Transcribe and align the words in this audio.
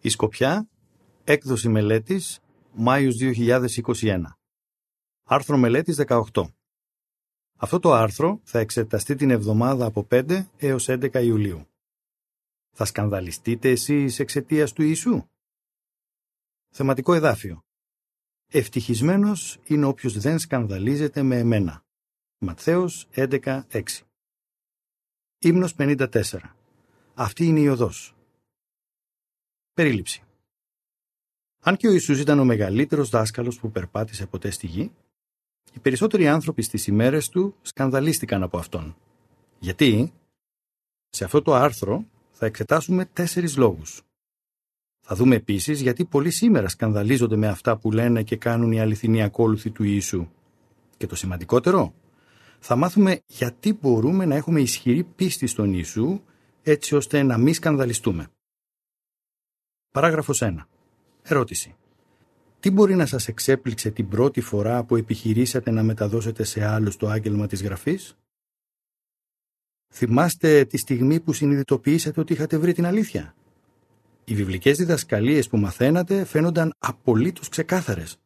Η 0.00 0.08
Σκοπιά, 0.08 0.68
έκδοση 1.24 1.68
μελέτης, 1.68 2.40
Μάιος 2.72 3.16
2021. 3.16 4.38
Άρθρο 5.24 5.56
μελέτης 5.56 5.96
18. 5.96 6.52
Αυτό 7.56 7.78
το 7.78 7.92
άρθρο 7.92 8.40
θα 8.44 8.58
εξεταστεί 8.58 9.14
την 9.14 9.30
εβδομάδα 9.30 9.86
από 9.86 10.06
5 10.10 10.46
έως 10.56 10.88
11 10.88 11.22
Ιουλίου. 11.22 11.66
Θα 12.70 12.84
σκανδαλιστείτε 12.84 13.70
εσείς 13.70 14.18
εξαιτίας 14.18 14.72
του 14.72 14.82
Ιησού; 14.82 15.28
Θεματικό 16.68 17.14
εδάφιο. 17.14 17.60
Ευτυχισμένος 18.50 19.58
είναι 19.64 19.84
όποιος 19.84 20.18
δεν 20.18 20.38
σκανδαλίζεται 20.38 21.22
με 21.22 21.38
εμένα. 21.38 21.84
Ματθαίος 22.38 23.08
11.6 23.10 23.82
Ύμνος 25.38 25.74
54 25.74 26.54
Αυτή 27.14 27.46
είναι 27.46 27.60
η 27.60 27.68
οδός. 27.68 28.17
Περίληψη 29.78 30.22
Αν 31.60 31.76
και 31.76 31.88
ο 31.88 31.92
Ιησούς 31.92 32.20
ήταν 32.20 32.38
ο 32.38 32.44
μεγαλύτερος 32.44 33.08
δάσκαλος 33.08 33.58
που 33.58 33.70
περπάτησε 33.70 34.26
ποτέ 34.26 34.50
στη 34.50 34.66
γη, 34.66 34.92
οι 35.72 35.78
περισσότεροι 35.78 36.28
άνθρωποι 36.28 36.62
στις 36.62 36.86
ημέρες 36.86 37.28
του 37.28 37.54
σκανδαλίστηκαν 37.62 38.42
από 38.42 38.58
αυτόν. 38.58 38.96
Γιατί; 39.58 40.12
Σε 41.08 41.24
αυτό 41.24 41.42
το 41.42 41.54
άρθρο 41.54 42.06
θα 42.30 42.46
εξετάσουμε 42.46 43.04
τέσσερις 43.04 43.56
λόγους. 43.56 44.02
Θα 45.06 45.14
δούμε 45.14 45.34
επίσης 45.34 45.80
γιατί 45.80 46.04
πολλοί 46.04 46.30
σήμερα 46.30 46.68
σκανδαλίζονται 46.68 47.36
με 47.36 47.48
αυτά 47.48 47.76
που 47.76 47.92
λένε 47.92 48.22
και 48.22 48.36
κάνουν 48.36 48.72
οι 48.72 48.80
αληθινοί 48.80 49.22
ακόλουθοι 49.22 49.70
του 49.70 49.84
Ιησού. 49.84 50.28
Και 50.96 51.06
το 51.06 51.14
σημαντικότερο, 51.14 51.94
θα 52.58 52.76
μάθουμε 52.76 53.20
γιατί 53.26 53.78
μπορούμε 53.80 54.24
να 54.24 54.34
έχουμε 54.34 54.60
ισχυρή 54.60 55.04
πίστη 55.04 55.46
στον 55.46 55.72
Ιησού 55.72 56.20
έτσι 56.62 56.94
ώστε 56.94 57.22
να 57.22 57.38
μην 57.38 57.54
σκανδαλιστούμε. 57.54 58.30
Παράγραφος 59.98 60.42
1. 60.42 60.54
Ερώτηση. 61.22 61.74
Τι 62.60 62.70
μπορεί 62.70 62.94
να 62.94 63.06
σας 63.06 63.28
εξέπληξε 63.28 63.90
την 63.90 64.08
πρώτη 64.08 64.40
φορά 64.40 64.84
που 64.84 64.96
επιχειρήσατε 64.96 65.70
να 65.70 65.82
μεταδώσετε 65.82 66.44
σε 66.44 66.64
άλλους 66.64 66.96
το 66.96 67.08
άγγελμα 67.08 67.46
της 67.46 67.62
Γραφής; 67.62 68.16
Θυμάστε 69.92 70.64
τη 70.64 70.76
στιγμή 70.76 71.20
που 71.20 71.32
συνειδητοποιήσατε 71.32 72.20
ότι 72.20 72.32
είχατε 72.32 72.58
βρει 72.58 72.72
την 72.72 72.86
αλήθεια; 72.86 73.34
Οι 74.24 74.34
βιβλικές 74.34 74.76
διδασκαλίες 74.76 75.48
που 75.48 75.58
μαθαίνατε 75.58 76.24
φαίνονταν 76.24 76.74
απολύτως 76.78 77.48
ξεκάθαρες. 77.48 78.18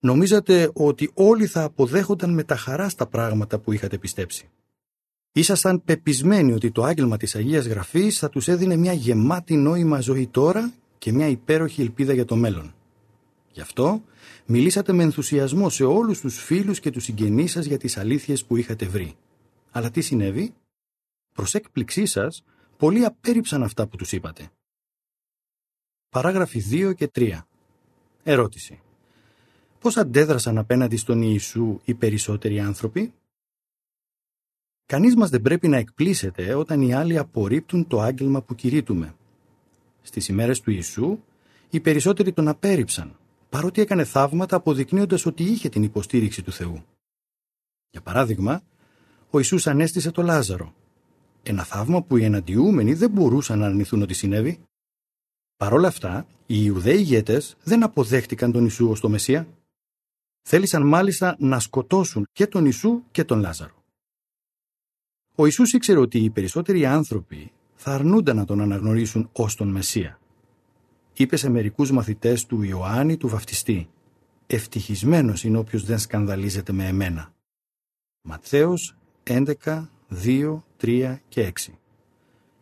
Νομίζατε 0.00 0.70
ότι 0.74 1.10
όλοι 1.14 1.46
θα 1.46 1.62
αποδέχονταν 1.62 2.34
με 2.34 2.44
τα 2.44 2.56
χαρά 2.56 2.88
στα 2.88 3.06
πράγματα 3.06 3.58
που 3.58 3.72
είχατε 3.72 3.98
πιστέψει. 3.98 4.48
Ήσασταν 5.32 5.84
πεπισμένοι 5.84 6.52
ότι 6.52 6.70
το 6.70 6.82
άγγελμα 6.82 7.16
της 7.16 7.34
Αγίας 7.34 7.66
Γραφής 7.66 8.18
θα 8.18 8.28
τους 8.28 8.48
έδινε 8.48 8.76
μια 8.76 8.92
γεμάτη 8.92 9.56
νόημα 9.56 10.00
ζωή 10.00 10.26
τώρα 10.26 10.72
και 11.00 11.12
μια 11.12 11.26
υπέροχη 11.26 11.80
ελπίδα 11.80 12.12
για 12.12 12.24
το 12.24 12.36
μέλλον. 12.36 12.74
Γι' 13.52 13.60
αυτό 13.60 14.02
μιλήσατε 14.46 14.92
με 14.92 15.02
ενθουσιασμό 15.02 15.68
σε 15.68 15.84
όλους 15.84 16.20
τους 16.20 16.42
φίλους 16.42 16.80
και 16.80 16.90
τους 16.90 17.04
συγγενείς 17.04 17.50
σας 17.50 17.64
για 17.64 17.78
τις 17.78 17.96
αλήθειες 17.96 18.44
που 18.44 18.56
είχατε 18.56 18.86
βρει. 18.86 19.16
Αλλά 19.70 19.90
τι 19.90 20.00
συνέβη; 20.00 20.54
Προς 21.32 21.54
έκπληξή 21.54 22.06
σας, 22.06 22.44
πολλοί 22.76 23.04
απέρριψαν 23.04 23.62
αυτά 23.62 23.86
που 23.86 23.96
τους 23.96 24.12
είπατε. 24.12 24.50
Παράγραφοι 26.08 26.60
2 26.70 26.94
και 26.94 27.08
3. 27.08 27.46
Ερώτηση. 28.22 28.80
Πώς 29.80 29.96
αντέδρασαν 29.96 30.58
απέναντι 30.58 30.96
στον 30.96 31.22
Ιησού 31.22 31.80
οι 31.84 31.94
περισσότεροι 31.94 32.60
άνθρωποι; 32.60 33.12
Κανείς 34.86 35.16
μας 35.16 35.30
δεν 35.30 35.42
πρέπει 35.42 35.68
να 35.68 35.76
εκπλήσεται 35.76 36.54
όταν 36.54 36.82
οι 36.82 36.94
άλλοι 36.94 37.18
απορρίπτουν 37.18 37.86
το 37.86 38.00
άγγελμα 38.00 38.42
που 38.42 38.54
κηρύττουμε. 38.54 39.14
Στις 40.02 40.28
ημέρες 40.28 40.60
του 40.60 40.70
Ιησού, 40.70 41.18
οι 41.70 41.80
περισσότεροι 41.80 42.32
τον 42.32 42.48
απέρριψαν, 42.48 43.18
παρότι 43.48 43.80
έκανε 43.80 44.04
θαύματα 44.04 44.56
αποδεικνύοντας 44.56 45.26
ότι 45.26 45.42
είχε 45.42 45.68
την 45.68 45.82
υποστήριξη 45.82 46.42
του 46.42 46.52
Θεού. 46.52 46.84
Για 47.90 48.00
παράδειγμα, 48.00 48.62
ο 49.30 49.38
Ιησούς 49.38 49.66
ανέστησε 49.66 50.10
το 50.10 50.22
Λάζαρο, 50.22 50.74
ένα 51.42 51.64
θαύμα 51.64 52.02
που 52.02 52.16
οι 52.16 52.24
εναντιούμενοι 52.24 52.94
δεν 52.94 53.10
μπορούσαν 53.10 53.58
να 53.58 53.66
αρνηθούν 53.66 54.02
ότι 54.02 54.14
συνέβη. 54.14 54.60
Παρ' 55.56 55.72
όλα 55.72 55.88
αυτά, 55.88 56.26
οι 56.46 56.56
Ιουδαίοι 56.64 56.96
ηγέτες 56.98 57.56
δεν 57.62 57.82
αποδέχτηκαν 57.82 58.52
τον 58.52 58.62
Ιησού 58.62 58.88
ως 58.90 59.00
το 59.00 59.08
Μεσσία. 59.08 59.48
Θέλησαν 60.42 60.86
μάλιστα 60.86 61.36
να 61.38 61.58
σκοτώσουν 61.58 62.26
και 62.32 62.46
τον 62.46 62.64
Ιησού 62.64 63.02
και 63.10 63.24
τον 63.24 63.40
Λάζαρο. 63.40 63.84
Ο 65.34 65.44
Ιησούς 65.44 65.72
ήξερε 65.72 65.98
ότι 65.98 66.18
οι 66.18 66.30
περισσότεροι 66.30 66.86
άνθρωποι 66.86 67.52
θα 67.82 67.94
αρνούνταν 67.94 68.36
να 68.36 68.44
τον 68.44 68.60
αναγνωρίσουν 68.60 69.30
ως 69.32 69.54
τον 69.54 69.68
Μεσσία. 69.68 70.20
Είπε 71.12 71.36
σε 71.36 71.48
μερικούς 71.48 71.90
μαθητές 71.90 72.46
του 72.46 72.62
Ιωάννη 72.62 73.16
του 73.16 73.28
Βαφτιστή 73.28 73.90
«Ευτυχισμένος 74.46 75.44
είναι 75.44 75.58
όποιος 75.58 75.84
δεν 75.84 75.98
σκανδαλίζεται 75.98 76.72
με 76.72 76.86
εμένα». 76.86 77.34
Ματθαίος 78.22 78.96
11, 79.22 79.88
2, 80.08 80.64
3 80.76 81.18
και 81.28 81.42
6. 81.42 81.78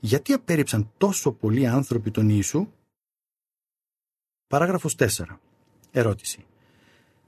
Γιατί 0.00 0.32
απέρριψαν 0.32 0.92
τόσο 0.98 1.32
πολλοί 1.32 1.66
άνθρωποι 1.66 2.10
τον 2.10 2.28
Ιησού; 2.28 2.68
Παράγραφος 4.46 4.94
4. 4.98 5.06
Ερώτηση. 5.90 6.44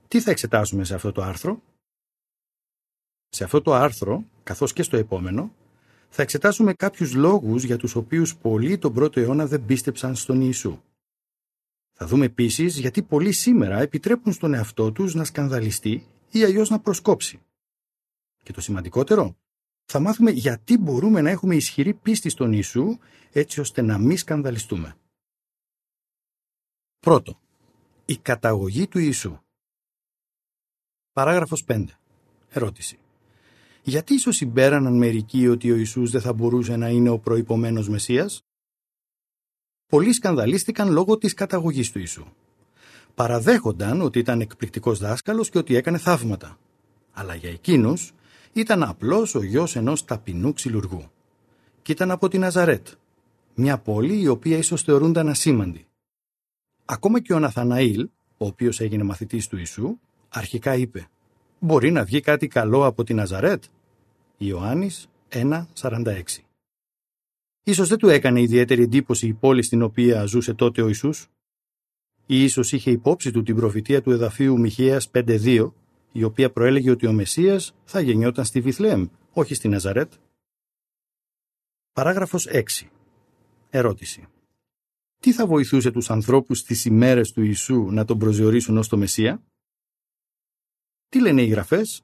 Τι 0.08 0.20
θα 0.20 0.30
εξετάσουμε 0.30 0.84
σε 0.84 0.94
αυτό 0.94 1.12
το 1.12 1.22
άρθρο; 1.22 1.62
Σε 3.28 3.44
αυτό 3.44 3.62
το 3.62 3.74
άρθρο, 3.74 4.24
καθώς 4.42 4.72
και 4.72 4.82
στο 4.82 4.96
επόμενο, 4.96 5.54
θα 6.10 6.22
εξετάσουμε 6.22 6.75
κάποιους 6.75 7.15
λόγους 7.15 7.65
για 7.65 7.76
τους 7.76 7.94
οποίους 7.94 8.37
πολλοί 8.37 8.78
τον 8.78 8.94
πρώτο 8.94 9.21
αιώνα 9.21 9.47
δεν 9.47 9.65
πίστεψαν 9.65 10.15
στον 10.15 10.41
Ιησού. 10.41 10.78
Θα 11.93 12.06
δούμε 12.06 12.25
επίσης 12.25 12.78
γιατί 12.78 13.03
πολλοί 13.03 13.32
σήμερα 13.32 13.81
επιτρέπουν 13.81 14.32
στον 14.32 14.54
εαυτό 14.54 14.93
τους 14.93 15.15
να 15.15 15.25
σκανδαλιστεί 15.25 16.06
ή 16.31 16.44
αλλιώς 16.44 16.71
να 16.71 16.81
προσκόψει. 16.81 17.41
Και 18.43 18.53
το 18.53 18.60
σημαντικότερο, 18.60 19.37
θα 19.84 20.00
μάθουμε 20.00 20.31
γιατί 20.31 20.78
μπορούμε 20.78 21.21
να 21.21 21.31
έχουμε 21.31 21.54
ισχυρή 21.54 21.94
πίστη 21.94 22.28
στον 22.28 22.53
Ιησού 22.53 22.98
έτσι 23.32 23.60
ώστε 23.60 23.82
να 23.82 23.98
μην 23.98 24.16
σκανδαλιστούμε. 24.16 24.97
Πρώτο, 26.98 27.41
η 28.04 28.16
καταγωγή 28.16 28.87
του 28.87 28.98
Ιησού. 28.98 29.38
Παράγραφος 31.12 31.65
5. 31.65 31.84
Ερώτηση. 32.48 32.98
Γιατί 33.82 34.14
ίσως 34.14 34.36
συμπέραναν 34.36 34.96
μερικοί 34.96 35.48
ότι 35.48 35.70
ο 35.70 35.76
Ιησούς 35.76 36.10
δεν 36.10 36.20
θα 36.20 36.32
μπορούσε 36.32 36.76
να 36.76 36.88
είναι 36.88 37.08
ο 37.08 37.18
προϋπομένος 37.18 37.88
Μεσσίας; 37.88 38.44
Πολλοί 39.91 40.12
σκανδαλίστηκαν 40.12 40.91
λόγω 40.91 41.18
της 41.18 41.34
καταγωγής 41.34 41.91
του 41.91 41.98
Ιησού. 41.98 42.24
Παραδέχονταν 43.14 44.00
ότι 44.00 44.18
ήταν 44.18 44.41
εκπληκτικός 44.41 44.98
δάσκαλος 44.98 45.50
και 45.50 45.58
ότι 45.58 45.74
έκανε 45.74 45.98
θαύματα. 45.98 46.58
Αλλά 47.12 47.34
για 47.34 47.50
εκείνους 47.50 48.12
ήταν 48.52 48.82
απλώς 48.82 49.34
ο 49.34 49.42
γιος 49.42 49.76
ενός 49.76 50.04
ταπεινού 50.04 50.52
ξυλουργού. 50.52 51.10
Και 51.82 51.92
ήταν 51.92 52.10
από 52.10 52.28
την 52.28 52.41
Ναζαρέτ, 52.41 52.88
μια 53.54 53.78
πόλη 53.78 54.20
η 54.20 54.28
οποία 54.28 54.56
ίσως 54.56 54.82
θεωρούνταν 54.82 55.28
ασήμαντη. 55.28 55.86
Ακόμα 56.84 57.20
και 57.20 57.32
ο 57.32 57.38
Ναθαναήλ, 57.38 58.08
ο 58.36 58.47
οποίος 58.47 58.80
έγινε 58.80 59.02
μαθητής 59.02 59.48
του 59.48 59.56
Ιησού, 59.56 59.98
αρχικά 60.28 60.74
είπε 60.74 61.08
«Μπορεί 61.62 61.91
να 61.91 62.04
βγει 62.04 62.21
κάτι 62.21 62.48
καλό 62.48 62.84
από 62.84 63.04
την 63.04 63.16
Ναζαρέτ» 63.16 63.65
Ιωάννης 64.38 65.09
1.46 65.28 66.22
Ίσως 67.65 67.88
δεν 67.88 67.98
του 67.98 68.09
έκανε 68.09 68.41
ιδιαίτερη 68.41 68.82
εντύπωση 68.82 69.26
η 69.26 69.32
πόλη 69.32 69.62
στην 69.62 69.82
οποία 69.82 70.25
ζούσε 70.25 70.54
τότε 70.54 70.82
ο 70.82 70.87
Ιησούς; 70.87 71.31
Ή 72.26 72.43
ίσως 72.43 72.72
είχε 72.72 72.91
υπόψη 72.91 73.31
του 73.31 73.43
την 73.43 73.56
προφητεία 73.56 74.03
του 74.03 74.10
εδαφίου 74.10 74.59
Μιχαίας 74.59 75.10
5.2 75.15 75.72
η 76.12 76.22
οποία 76.22 76.50
προέλεγε 76.50 76.91
ότι 76.91 77.06
ο 77.06 77.12
Μεσσίας 77.12 77.75
θα 77.84 78.00
γεννιόταν 78.00 78.44
στη 78.44 78.60
Βιθλέμ, 78.60 79.06
όχι 79.32 79.54
στη 79.54 79.69
Ναζαρέτ; 79.69 80.12
Παράγραφος 81.92 82.47
6. 82.50 82.91
Ερώτηση. 83.71 84.27
Τι 85.19 85.32
θα 85.32 85.47
βοηθούσε 85.47 85.91
τους 85.91 86.10
ανθρώπους 86.10 86.59
στις 86.59 86.84
ημέρες 86.84 87.33
του 87.33 87.42
Ιησού 87.42 87.89
να 87.91 88.04
τον 88.04 88.18
προσδιορίσουν 88.18 88.78
ως 88.78 88.89
το 88.89 88.97
Μεσσία; 88.97 89.42
Τι 91.10 91.21
λένε 91.21 91.42
οι 91.42 91.47
γραφές; 91.47 92.03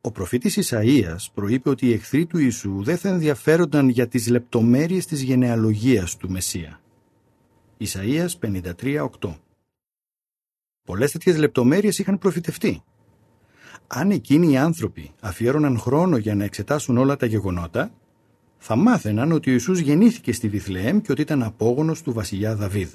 Ο 0.00 0.10
προφήτης 0.10 0.58
Ισαΐας 0.70 1.26
προείπε 1.34 1.68
ότι 1.68 1.86
οι 1.86 1.92
εχθροί 1.92 2.26
του 2.26 2.38
Ιησού 2.38 2.82
δεν 2.82 2.96
θα 2.96 3.08
ενδιαφέρονταν 3.08 3.88
για 3.88 4.08
τις 4.08 4.28
λεπτομέρειες 4.28 5.06
της 5.06 5.22
γενεαλογίας 5.22 6.16
του 6.16 6.30
Μεσσία. 6.30 6.80
Ισαΐας 7.78 8.28
53.8 8.40 9.08
Πολλές 10.82 11.12
τέτοιες 11.12 11.36
λεπτομέρειες 11.36 11.98
είχαν 11.98 12.18
προφητευτεί. 12.18 12.82
Αν 13.86 14.10
εκείνοι 14.10 14.52
οι 14.52 14.56
άνθρωποι 14.56 15.10
αφιέρωναν 15.20 15.78
χρόνο 15.78 16.16
για 16.16 16.34
να 16.34 16.44
εξετάσουν 16.44 16.98
όλα 16.98 17.16
τα 17.16 17.26
γεγονότα, 17.26 17.92
θα 18.58 18.76
μάθαιναν 18.76 19.32
ότι 19.32 19.50
ο 19.50 19.52
Ιησούς 19.52 19.78
γεννήθηκε 19.78 20.32
στη 20.32 20.48
Βιθλεέμ 20.48 21.00
και 21.00 21.12
ότι 21.12 21.20
ήταν 21.20 21.42
απόγονος 21.42 22.02
του 22.02 22.12
βασιλιά 22.12 22.56
Δαβίδ. 22.56 22.92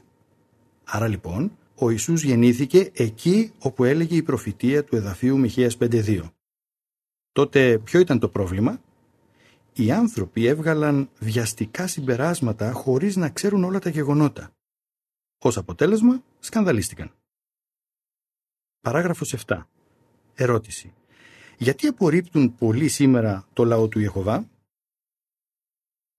Άρα 0.84 1.08
λοιπόν, 1.08 1.58
ο 1.80 1.90
Ιησούς 1.90 2.24
γεννήθηκε 2.24 2.92
εκεί 2.94 3.52
όπου 3.60 3.84
έλεγε 3.84 4.16
η 4.16 4.24
προφητεία 4.24 4.84
του 4.84 4.96
εδαφίου 4.96 5.38
Μιχαίας 5.38 5.78
5.2. 5.80 6.32
Τότε 7.32 7.80
ποιο 7.80 8.00
ήταν 8.00 8.20
το 8.20 8.30
πρόβλημα; 8.30 8.82
Οι 9.74 9.92
άνθρωποι 9.92 10.46
έβγαλαν 10.46 11.10
βιαστικά 11.20 11.88
συμπεράσματα 11.88 12.72
χωρίς 12.72 13.16
να 13.16 13.30
ξέρουν 13.30 13.64
όλα 13.64 13.80
τα 13.80 13.90
γεγονότα 13.90 14.52
Ως 15.40 15.58
αποτέλεσμα, 15.58 16.24
σκανδαλίστηκαν. 16.40 17.12
Παράγραφος 18.82 19.36
7. 19.46 19.68
Ερώτηση. 20.36 20.94
Γιατί 21.58 21.88
απορρίπτουν 21.88 22.56
πολλοί 22.56 22.88
σήμερα 22.88 23.48
το 23.54 23.64
λαό 23.66 23.88
του 23.88 24.00
Ιεχωβά; 24.00 24.50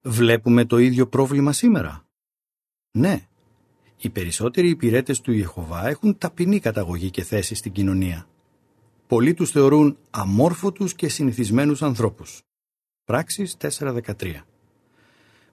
Βλέπουμε 0.02 0.64
το 0.64 0.78
ίδιο 0.78 1.08
πρόβλημα 1.08 1.52
σήμερα. 1.52 2.06
Ναι. 2.90 3.27
Οι 4.00 4.08
περισσότεροι 4.08 4.68
υπηρέτες 4.68 5.20
του 5.20 5.32
Ιεχωβά 5.32 5.88
έχουν 5.88 6.18
ταπεινή 6.18 6.60
καταγωγή 6.60 7.10
και 7.10 7.22
θέση 7.22 7.54
στην 7.54 7.72
κοινωνία. 7.72 8.26
Πολλοί 9.06 9.34
τους 9.34 9.50
θεωρούν 9.50 9.96
αμόρφωτους 10.10 10.94
και 10.94 11.08
συνηθισμένους 11.08 11.82
ανθρώπους. 11.82 12.42
Πράξεις 13.04 13.56
4.13 13.60 14.00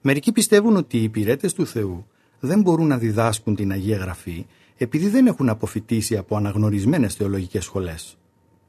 Μερικοί 0.00 0.32
πιστεύουν 0.32 0.76
ότι 0.76 0.98
οι 0.98 1.02
υπηρέτες 1.02 1.52
του 1.52 1.66
Θεού 1.66 2.06
δεν 2.40 2.60
μπορούν 2.60 2.86
να 2.86 2.98
διδάσκουν 2.98 3.54
την 3.54 3.72
Αγία 3.72 3.96
Γραφή 3.96 4.46
επειδή 4.76 5.08
δεν 5.08 5.26
έχουν 5.26 5.48
αποφυτίσει 5.48 6.16
από 6.16 6.36
αναγνωρισμένες 6.36 7.14
θεολογικές 7.14 7.64
σχολές. 7.64 8.16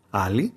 Άλλοι 0.09 0.53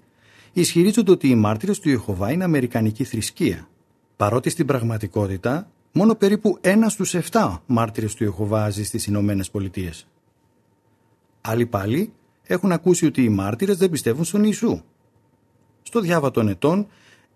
ισχυρίζονται 0.53 1.11
ότι 1.11 1.29
οι 1.29 1.35
μάρτυρες 1.35 1.79
του 1.79 1.89
Ιεχωβά 1.89 2.33
είναι 2.33 2.45
αμερικανική 2.45 3.05
θρησκεία, 3.05 3.69
παρότι 4.17 4.51
στην 4.51 4.67
πραγματικότητα 4.67 5.71
μόνο 5.93 6.15
περίπου 6.15 6.59
ένας 6.61 6.93
στους 6.93 7.15
7 7.15 7.59
μάρτυρες 7.67 8.15
του 8.15 8.25
Ιεχωβά 8.25 8.71
ζει 8.71 8.85
στις 8.85 9.07
Ηνωμένες 9.07 9.51
Πολιτείες. 9.51 10.07
Άλλοι 11.41 11.67
πάλι 11.67 12.13
έχουν 12.43 12.73
ακούσει 12.73 13.07
ότι 13.07 13.25
οι 13.25 13.29
μάρτυρες 13.29 13.77
δεν 13.77 13.91
πιστεύουν 13.91 14.25
στον 14.25 14.45
Ιησού. 14.45 14.83
Στο 15.83 16.01
διάβα 16.01 16.31
των 16.31 16.49
ετών 16.49 16.87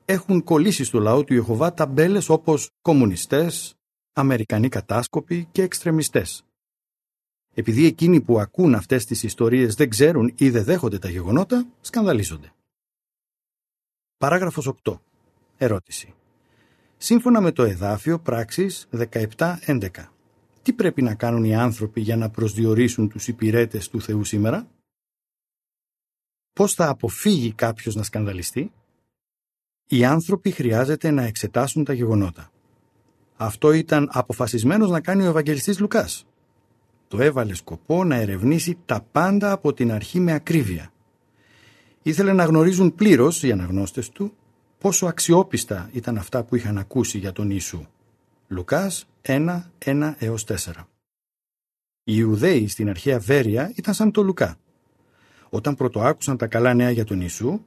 έχουν 0.04 0.44
κολλήσει 0.44 0.84
στο 0.84 0.98
λαό 0.98 1.24
του 1.24 1.34
Ιεχωβά 1.34 1.74
ταμπέλες 1.74 2.28
όπως 2.28 2.70
κομμουνιστές, 2.82 3.74
Αμερικανοί 4.12 4.68
κατάσκοποι 4.68 5.48
και 5.52 5.62
εξτρεμιστές. 5.62 6.44
Επειδή 7.54 7.86
εκείνοι 7.86 8.20
που 8.20 8.40
ακούν 8.40 8.74
αυτές 8.74 9.04
τις 9.04 9.22
ιστορίες 9.22 9.74
δεν 9.74 9.88
ξέρουν 9.88 10.32
ή 10.36 10.50
δεν 10.50 10.64
δέχονται 10.64 10.98
τα 10.98 11.08
γεγονότα, 11.08 11.66
σκανδαλίζονται. 11.80 12.52
Παράγραφος 14.16 14.66
8. 14.66 15.00
Ερώτηση. 15.56 16.14
Σύμφωνα 16.96 17.40
με 17.40 17.52
το 17.52 17.62
εδάφιο 17.62 18.18
πράξης 18.18 18.88
17.11. 19.36 19.88
Τι 20.62 20.72
πρέπει 20.72 21.02
να 21.02 21.14
κάνουν 21.14 21.44
οι 21.44 21.56
άνθρωποι 21.56 22.00
για 22.00 22.16
να 22.16 22.30
προσδιορίσουν 22.30 23.08
τους 23.08 23.28
υπηρέτες 23.28 23.88
του 23.88 24.00
Θεού 24.00 24.24
σήμερα; 24.24 24.68
Πώς 26.52 26.74
θα 26.74 26.88
αποφύγει 26.88 27.52
κάποιος 27.52 27.94
να 27.94 28.02
σκανδαλιστεί; 28.02 28.72
Οι 29.88 30.04
άνθρωποι 30.04 30.50
χρειάζεται 30.50 31.10
να 31.10 31.22
εξετάσουν 31.22 31.84
τα 31.84 31.92
γεγονότα. 31.92 32.50
Αυτό 33.36 33.72
ήταν 33.72 34.08
αποφασισμένος 34.12 34.90
να 34.90 35.00
κάνει 35.00 35.22
ο 35.22 35.28
Ευαγγελιστής 35.28 35.80
Λουκάς. 35.80 36.26
Το 37.08 37.22
έβαλε 37.22 37.54
σκοπό 37.54 38.04
να 38.04 38.14
ερευνήσει 38.14 38.78
τα 38.86 39.06
πάντα 39.12 39.52
από 39.52 39.72
την 39.72 39.92
αρχή 39.92 40.20
με 40.20 40.32
ακρίβεια. 40.32 40.92
Ήθελε 42.02 42.32
να 42.32 42.44
γνωρίζουν 42.44 42.94
πλήρως 42.94 43.42
οι 43.42 43.52
αναγνώστες 43.52 44.08
του 44.08 44.32
πόσο 44.84 45.06
αξιόπιστα 45.06 45.88
ήταν 45.92 46.16
αυτά 46.16 46.42
που 46.42 46.56
είχαν 46.56 46.78
ακούσει 46.78 47.18
για 47.18 47.32
τον 47.32 47.50
Ιησού. 47.50 47.86
Λουκάς 48.48 49.06
1, 49.22 49.62
1 49.84 50.14
έως 50.18 50.44
4 50.44 50.54
Οι 52.04 52.12
Ιουδαίοι 52.16 52.68
στην 52.68 52.88
αρχαία 52.88 53.18
Βέρεια 53.18 53.72
ήταν 53.74 53.94
σαν 53.94 54.10
το 54.10 54.22
Λουκά. 54.22 54.56
Όταν 55.48 55.74
πρωτοάκουσαν 55.74 56.36
τα 56.36 56.46
καλά 56.46 56.74
νέα 56.74 56.90
για 56.90 57.04
τον 57.04 57.20
Ιησού, 57.20 57.60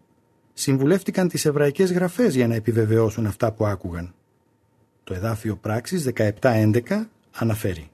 συμβουλεύτηκαν 0.53 1.27
τις 1.27 1.45
εβραϊκές 1.45 1.91
γραφές 1.91 2.35
για 2.35 2.47
να 2.47 2.55
επιβεβαιώσουν 2.55 3.25
αυτά 3.25 3.51
που 3.51 3.65
άκουγαν. 3.65 4.13
Το 5.03 5.13
εδάφιο 5.13 5.55
πράξης 5.55 6.09
17-11 6.41 6.81
αναφέρει 7.31 7.89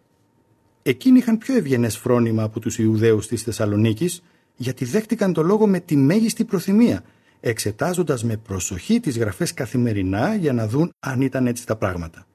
Εκείνοι 0.83 1.17
είχαν 1.17 1.37
πιο 1.37 1.55
ευγενές 1.55 1.97
φρόνημα 1.97 2.43
από 2.43 2.59
τους 2.59 2.77
Ιουδαίους 2.79 3.27
της 3.27 3.41
Θεσσαλονίκης 3.43 4.23
γιατί 4.55 4.85
δέχτηκαν 4.85 5.33
το 5.33 5.43
λόγο 5.43 5.67
με 5.67 5.79
τη 5.79 5.95
μέγιστη 5.95 6.43
προθυμία 6.43 7.03
εξετάζοντας 7.45 8.23
με 8.23 8.37
προσοχή 8.37 8.99
τις 8.99 9.17
γραφές 9.17 9.53
καθημερινά 9.53 10.35
για 10.35 10.53
να 10.53 10.67
δουν 10.67 10.93
αν 10.99 11.21
ήταν 11.21 11.47
έτσι 11.47 11.65
τα 11.65 11.75
πράγματα. 11.75 12.25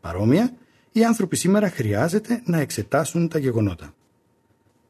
Παρόμοια, 0.00 0.52
οι 0.92 1.04
άνθρωποι 1.04 1.36
σήμερα 1.36 1.70
χρειάζεται 1.70 2.42
να 2.44 2.58
εξετάσουν 2.58 3.28
τα 3.28 3.38
γεγονότα. 3.38 3.94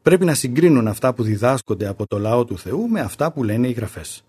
Πρέπει 0.02 0.25
να 0.25 0.34
συγκρίνουν 0.34 0.88
αυτά 0.88 1.14
που 1.14 1.22
διδάσκονται 1.22 1.86
από 1.86 2.06
το 2.06 2.19
λαό 2.19 2.44
του 2.44 2.58
Θεού 2.58 2.88
με 2.88 3.00
αυτά 3.00 3.32
που 3.32 3.44
λένε 3.44 3.69
οι 3.69 3.72
γραφές. 3.72 4.25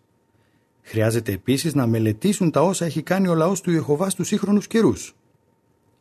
Χρειάζεται 0.82 1.32
επίσης 1.32 1.74
να 1.74 1.88
μελετήσουν 1.88 2.52
τα 2.52 2.62
όσα 2.62 2.86
έχει 2.86 3.02
κάνει 3.02 3.28
ο 3.28 3.36
λαός 3.36 3.62
του 3.62 3.72
Ιεχωβά 3.72 4.10
στους 4.10 4.28
σύγχρονους 4.28 4.68
καιρούς. 4.68 5.16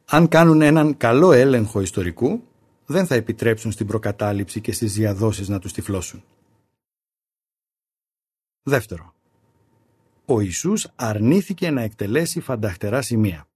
Αν 0.04 0.28
κάνουν 0.28 0.62
έναν 0.62 0.96
καλό 0.96 1.32
έλεγχο 1.32 1.80
ιστορικού, 1.80 2.42
δεν 2.86 3.06
θα 3.06 3.14
επιτρέψουν 3.14 3.72
στην 3.72 3.86
προκατάληψη 3.86 4.60
και 4.60 4.72
στις 4.72 4.92
διαδόσεις 4.92 5.48
να 5.48 5.58
τους 5.58 5.72
τυφλώσουν. 5.72 6.22
Δεύτερο. 8.62 9.14
Ο 10.24 10.40
Ιησούς 10.40 10.88
αρνήθηκε 10.94 11.70
να 11.70 11.82
εκτελέσει 11.82 12.40
φανταχτερά 12.40 13.02
σημεία. 13.02 13.48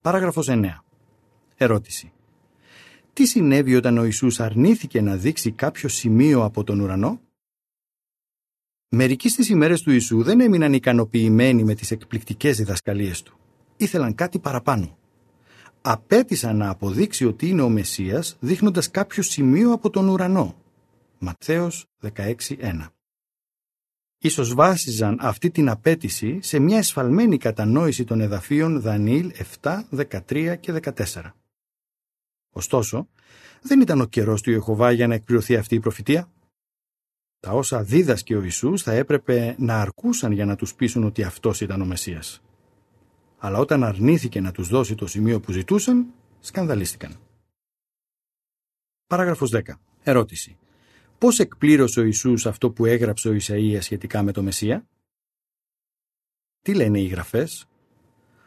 Παράγραφος 0.00 0.46
9. 0.50 0.84
Ερώτηση. 1.56 2.12
Τι 3.12 3.26
συνέβη 3.26 3.74
όταν 3.74 3.98
ο 3.98 4.04
Ιησούς 4.04 4.40
αρνήθηκε 4.40 5.00
να 5.00 5.16
δείξει 5.16 5.52
κάποιο 5.52 5.88
σημείο 5.88 6.44
από 6.44 6.64
τον 6.64 6.80
ουρανό; 6.80 7.20
Μερικοί 8.88 9.28
στις 9.28 9.48
ημέρες 9.48 9.82
του 9.82 9.90
Ιησού 9.90 10.22
δεν 10.22 10.40
έμειναν 10.40 10.72
ικανοποιημένοι 10.72 11.64
με 11.64 11.74
τις 11.74 11.90
εκπληκτικές 11.90 12.56
διδασκαλίες 12.56 13.22
του. 13.22 13.38
Ήθελαν 13.76 14.14
κάτι 14.14 14.38
παραπάνω. 14.38 14.98
Απέτησαν 15.80 16.56
να 16.56 16.70
αποδείξει 16.70 17.24
ότι 17.24 17.48
είναι 17.48 17.62
ο 17.62 17.68
Μεσσίας 17.68 18.36
δείχνοντας 18.40 18.90
κάποιο 18.90 19.22
σημείο 19.22 19.72
από 19.72 19.90
τον 19.90 20.08
ουρανό. 20.08 20.56
Ματθαίος 21.18 21.86
16.1 22.00 22.88
Ίσως 24.24 24.54
βάσιζαν 24.54 25.18
αυτή 25.20 25.50
την 25.50 25.68
απέτηση 25.68 26.38
σε 26.42 26.58
μια 26.58 26.78
εσφαλμένη 26.78 27.38
κατανόηση 27.38 28.04
των 28.04 28.20
εδαφείων 28.20 28.80
Δανίλ 28.80 29.32
7, 29.60 29.82
13 30.28 30.56
και 30.60 30.80
14. 30.82 31.32
Ωστόσο, 32.50 33.08
δεν 33.62 33.80
ήταν 33.80 34.00
ο 34.00 34.04
καιρός 34.06 34.42
του 34.42 34.50
Ιεχωβά 34.50 34.92
για 34.92 35.06
να 35.06 35.14
εκπληρωθεί 35.14 35.56
αυτή 35.56 35.74
η 35.74 35.80
προφητεία. 35.80 36.30
Τα 37.40 37.50
όσα 37.52 37.82
δίδασκε 37.82 38.36
ο 38.36 38.42
Ιησούς 38.42 38.82
θα 38.82 38.92
έπρεπε 38.92 39.54
να 39.58 39.80
αρκούσαν 39.80 40.32
για 40.32 40.44
να 40.44 40.56
τους 40.56 40.74
πείσουν 40.74 41.04
ότι 41.04 41.22
αυτός 41.22 41.60
ήταν 41.60 41.80
ο 41.80 41.84
Μεσσίας. 41.84 42.42
Αλλά 43.38 43.58
όταν 43.58 43.84
αρνήθηκε 43.84 44.40
να 44.40 44.52
τους 44.52 44.68
δώσει 44.68 44.94
το 44.94 45.06
σημείο 45.06 45.40
που 45.40 45.52
ζητούσαν, 45.52 46.06
σκανδαλίστηκαν. 46.40 47.16
Παράγραφος 49.06 49.50
10. 49.50 49.60
Ερώτηση. 50.02 50.56
Πώς 51.18 51.38
εκπλήρωσε 51.38 52.00
ο 52.00 52.04
Ιησούς 52.04 52.46
αυτό 52.46 52.70
που 52.70 52.86
έγραψε 52.86 53.28
ο 53.28 53.32
Ισαΐας 53.32 53.78
σχετικά 53.80 54.22
με 54.22 54.32
το 54.32 54.42
Μεσσία; 54.42 54.86
Τι 56.62 56.74
λένε 56.74 57.00
οι 57.00 57.06
γραφές; 57.06 57.68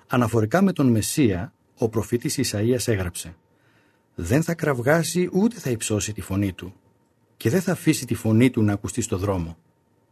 Αναφορικά 0.07 0.62
με 0.62 0.74
τον 0.74 0.88
Μεσσία, 0.88 1.53
ο 1.77 1.89
προφήτης 1.89 2.39
Ισαΐας 2.43 2.88
έγραψε 2.88 3.36
«Δεν 4.15 4.43
θα 4.43 4.55
κραυγάσει 4.55 5.29
ούτε 5.33 5.59
θα 5.59 5.69
υψώσει 5.69 6.13
τη 6.13 6.21
φωνή 6.21 6.53
του 6.53 6.74
και 7.38 7.50
δεν 7.50 7.62
θα 7.62 7.71
αφήσει 7.71 8.05
τη 8.05 8.15
φωνή 8.15 8.50
του 8.50 8.63
να 8.63 8.74
ακουστεί 8.74 9.01
στο 9.01 9.17
δρόμο». 9.17 9.57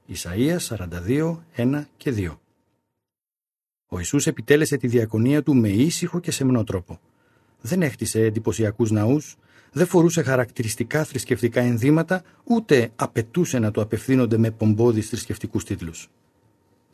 Ισαΐας 0.07 0.59
42, 0.59 1.37
1 1.55 1.85
και 1.97 2.13
2 2.17 2.37
Ο 3.87 3.97
Ιησούς 3.97 4.27
επιτέλεσε 4.27 4.77
τη 4.77 4.87
διακονία 4.87 5.43
του 5.43 5.55
με 5.55 5.69
ήσυχο 5.69 6.19
και 6.19 6.31
σεμνό 6.31 6.63
τρόπο. 6.63 6.99
Δεν 7.61 7.81
έχτισε 7.81 8.21
εντυπωσιακούς 8.21 8.91
ναούς, 8.91 9.37
δεν 9.75 9.87
φορούσε 9.87 10.21
χαρακτηριστικά 10.21 11.03
θρησκευτικά 11.03 11.61
ενδύματα, 11.61 12.23
ούτε 12.43 12.91
απαιτούσε 12.95 13.59
να 13.59 13.71
το 13.71 13.81
απευθύνονται 13.81 14.37
με 14.37 14.51
πομπόδεις 14.51 15.09
θρησκευτικούς 15.09 15.63
τίτλους. 15.63 16.09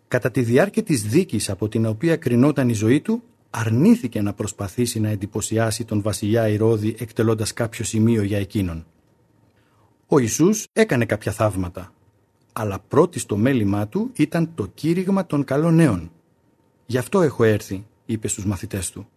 Κατά 0.07 0.31
τη 0.31 0.41
διάρκεια 0.41 0.83
της 0.83 1.03
δίκης 1.03 1.49
από 1.49 1.67
την 1.67 1.85
οποία 1.85 2.15
κρινόταν 2.15 2.69
η 2.69 2.73
ζωή 2.73 3.01
του, 3.01 3.23
αρνήθηκε 3.49 4.21
να 4.21 4.33
προσπαθήσει 4.33 4.99
να 4.99 5.09
εντυπωσιάσει 5.09 5.85
τον 5.85 6.01
βασιλιά 6.01 6.47
Ηρώδη 6.47 6.95
εκτελώντας 6.99 7.53
κάποιο 7.53 7.85
σημείο 7.85 8.23
για 8.23 8.37
εκείνον. 8.37 8.85
Ο 10.07 10.19
Ιησούς 10.19 10.67
έκανε 10.73 11.05
κάποια 11.05 11.31
θαύματα, 11.31 11.93
αλλά 12.53 12.79
πρώτη 12.87 13.19
στο 13.19 13.37
μέλημά 13.37 13.87
του 13.87 14.11
ήταν 14.13 14.51
το 14.55 14.67
κήρυγμα 14.73 15.25
των 15.25 15.43
καλών 15.43 15.75
νέων. 15.75 16.11
«Γι' 16.85 16.97
αυτό 16.97 17.21
έχω 17.21 17.43
έρθει», 17.43 17.85
είπε 18.05 18.27
στους 18.27 18.45
μαθητές 18.45 18.91
του. 18.91 19.07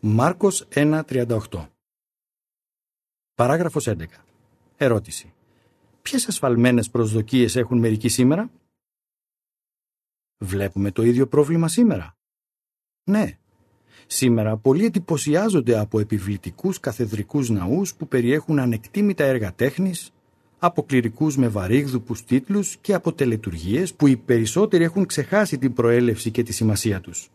Μάρκος 0.00 0.66
1.38 0.74 1.73
Παράγραφος 3.34 3.86
11. 3.86 4.24
Ερώτηση. 4.76 5.32
Ποιες 6.02 6.26
ασφαλμένες 6.28 6.90
προσδοκίες 6.90 7.56
έχουν 7.56 7.78
μερικοί 7.78 8.08
σήμερα; 8.08 8.50
Βλέπουμε 10.38 10.90
το 10.90 11.02
ίδιο 11.02 11.26
πρόβλημα 11.26 11.68
σήμερα. 11.68 12.16
Ναι. 13.04 13.38
Σήμερα 14.06 14.56
πολλοί 14.56 14.84
εντυπωσιάζονται 14.84 15.78
από 15.78 16.00
επιβλητικούς 16.00 16.80
καθεδρικούς 16.80 17.50
ναούς 17.50 17.94
που 17.94 18.08
περιέχουν 18.08 18.58
ανεκτήμητα 18.58 19.24
έργα 19.24 19.54
τέχνης, 19.54 20.12
από 20.58 20.82
κληρικούς 20.82 21.36
με 21.36 21.48
βαρύγδουπους 21.48 22.24
τίτλους 22.24 22.76
και 22.76 22.94
από 22.94 23.12
τελετουργίες 23.12 23.94
που 23.94 24.06
οι 24.06 24.16
περισσότεροι 24.16 24.84
έχουν 24.84 25.06
ξεχάσει 25.06 25.58
την 25.58 25.72
προέλευση 25.72 26.30
και 26.30 26.42
τη 26.42 26.52
σημασία 26.52 27.00
τους. 27.00 27.30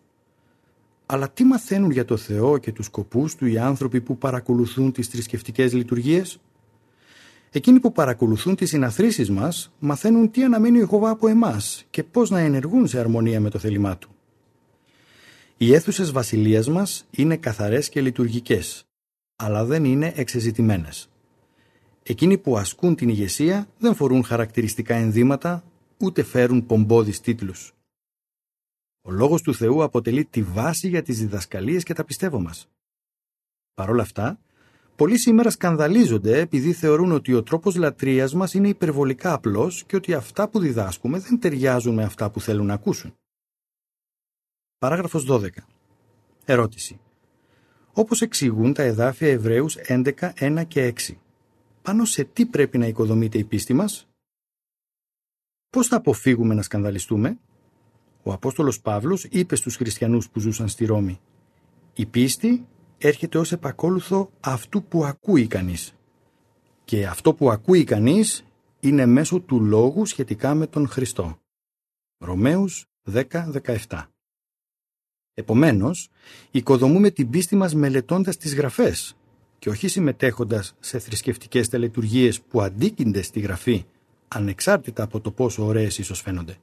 Αλλά 1.12 1.30
τι 1.30 1.44
μαθαίνουν 1.44 1.92
για 1.92 2.06
το 2.06 2.18
Θεό 2.18 2.58
και 2.58 2.72
τους 2.72 2.86
σκοπούς 2.86 3.36
του 3.36 3.46
οι 3.46 3.58
άνθρωποι 3.58 4.02
που 4.02 4.18
παρακολουθούν 4.18 4.92
τις 4.92 5.08
θρησκευτικές 5.08 5.74
λειτουργίες; 5.74 6.40
Εκείνοι 7.52 7.80
που 7.80 7.92
παρακολουθούν 7.92 8.56
τις 8.56 8.70
συναθρήσεις 8.70 9.30
μας 9.30 9.72
μαθαίνουν 9.80 10.32
τι 10.32 10.44
αναμένει 10.44 10.78
ο 10.78 10.80
Ιεχωβά 10.80 11.10
από 11.10 11.28
εμάς 11.28 11.86
και 11.90 12.04
πώς 12.04 12.30
να 12.30 12.40
ενεργούν 12.40 12.88
σε 12.88 13.00
αρμονία 13.00 13.40
με 13.40 13.50
το 13.50 13.60
θέλημά 13.60 13.98
του. 13.98 14.10
Οι 15.58 15.74
αίθουσες 15.74 16.12
βασιλείας 16.12 16.70
μας 16.70 17.08
είναι 17.12 17.38
καθαρές 17.38 17.90
και 17.90 18.02
λειτουργικές, 18.02 18.88
αλλά 19.36 19.66
δεν 19.66 19.86
είναι 19.86 20.14
εξεζητημένες. 20.16 21.10
Εκείνοι 22.04 22.38
που 22.38 22.58
ασκούν 22.58 22.96
την 22.96 23.10
ηγεσία 23.10 23.68
δεν 23.78 23.96
φορούν 23.96 24.24
χαρακτηριστικά 24.24 24.96
ενδύματα, 24.96 25.64
ούτε 25.98 26.24
φέρουν 26.24 26.66
πομπόδεις 26.66 27.22
τίτλους. 27.22 27.74
Ο 29.02 29.12
Λόγος 29.12 29.42
του 29.42 29.54
Θεού 29.54 29.84
αποτελεί 29.84 30.26
τη 30.26 30.44
βάση 30.44 30.88
για 30.88 31.02
τις 31.02 31.20
διδασκαλίες 31.20 31.84
και 31.84 31.94
τα 31.94 32.04
πιστεύω 32.04 32.40
μας. 32.40 32.70
Παρ' 33.74 33.90
όλα 33.90 34.02
αυτά, 34.02 34.40
πολλοί 34.96 35.20
σήμερα 35.20 35.50
σκανδαλίζονται 35.50 36.40
επειδή 36.40 36.74
θεωρούν 36.74 37.12
ότι 37.12 37.34
ο 37.34 37.44
τρόπος 37.44 37.76
λατρείας 37.76 38.34
μας 38.34 38.54
είναι 38.54 38.68
υπερβολικά 38.68 39.34
απλός 39.34 39.84
και 39.84 39.96
ότι 39.96 40.14
αυτά 40.14 40.50
που 40.50 40.60
διδάσκουμε 40.60 41.20
δεν 41.20 41.40
ταιριάζουν 41.40 41.94
με 41.94 42.04
αυτά 42.04 42.30
που 42.32 42.42
θέλουν 42.42 42.66
να 42.66 42.74
ακούσουν. 42.74 43.14
Παράγραφος 44.78 45.26
12. 45.30 45.50
Ερώτηση. 46.46 47.00
Όπως 47.94 48.22
εξηγούν 48.22 48.74
τα 48.74 48.84
εδάφια 48.84 49.28
Εβραίους 49.28 49.78
11, 49.88 50.34
1 50.40 50.64
και 50.68 50.88
6. 50.88 51.18
Πάνω 51.82 52.06
σε 52.06 52.24
τι 52.24 52.46
πρέπει 52.46 52.78
να 52.78 52.88
οικοδομείται 52.88 53.38
η 53.38 53.44
πίστη 53.44 53.74
μας; 53.74 54.08
Πώς 55.70 55.88
θα 55.88 55.96
αποφύγουμε 55.96 56.54
να 56.54 56.62
σκανδαλιστούμε; 56.62 57.40
Ο 58.30 58.34
Απόστολος 58.34 58.82
Παύλος 58.82 59.24
είπε 59.24 59.56
στους 59.56 59.76
χριστιανούς 59.76 60.30
που 60.30 60.40
ζούσαν 60.40 60.68
στη 60.68 60.86
Ρώμη 60.86 61.20
«Η 61.94 62.06
πίστη 62.06 62.68
έρχεται 62.98 63.38
ως 63.38 63.52
επακόλουθο 63.52 64.32
αυτού 64.40 64.84
που 64.84 65.06
ακούει 65.06 65.48
κανείς. 65.48 65.96
Και 66.86 67.08
αυτό 67.08 67.34
που 67.34 67.52
ακούει 67.52 67.84
κανείς 67.84 68.46
είναι 68.80 69.06
μέσω 69.06 69.40
του 69.40 69.62
λόγου 69.62 70.06
σχετικά 70.06 70.54
με 70.54 70.68
τον 70.68 70.88
Χριστό». 70.88 71.40
Ρωμαίους 72.18 72.86
10-17 73.04 74.10
Επομένως, 75.34 76.10
οικοδομούμε 76.52 77.10
την 77.10 77.30
πίστη 77.30 77.56
μας 77.56 77.74
μελετώντας 77.74 78.38
τις 78.38 78.56
γραφές 78.56 79.18
και 79.60 79.70
όχι 79.70 79.88
συμμετέχοντας 79.88 80.76
σε 80.80 81.00
θρησκευτικές 81.00 81.70
τελετουργίες 81.70 82.42
που 82.42 82.62
αντίκυνται 82.62 83.22
στη 83.22 83.40
γραφή, 83.40 83.86
ανεξάρτητα 84.28 85.04
από 85.04 85.20
το 85.20 85.32
πόσο 85.32 85.66
ωραίες 85.66 85.98
ίσως 85.98 86.22
φαίνονται. 86.22 86.58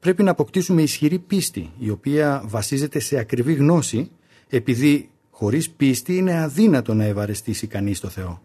Πρέπει 0.00 0.22
να 0.22 0.30
αποκτήσουμε 0.30 0.82
ισχυρή 0.82 1.18
πίστη, 1.18 1.70
η 1.78 1.90
οποία 1.90 2.42
βασίζεται 2.46 2.98
σε 2.98 3.18
ακριβή 3.18 3.54
γνώση, 3.54 4.10
επειδή 4.48 5.10
χωρίς 5.30 5.70
πίστη 5.70 6.16
είναι 6.16 6.40
αδύνατο 6.40 6.94
να 6.94 7.04
ευαρεστήσει 7.04 7.66
κανείς 7.66 8.00
το 8.00 8.08
Θεό. 8.08 8.42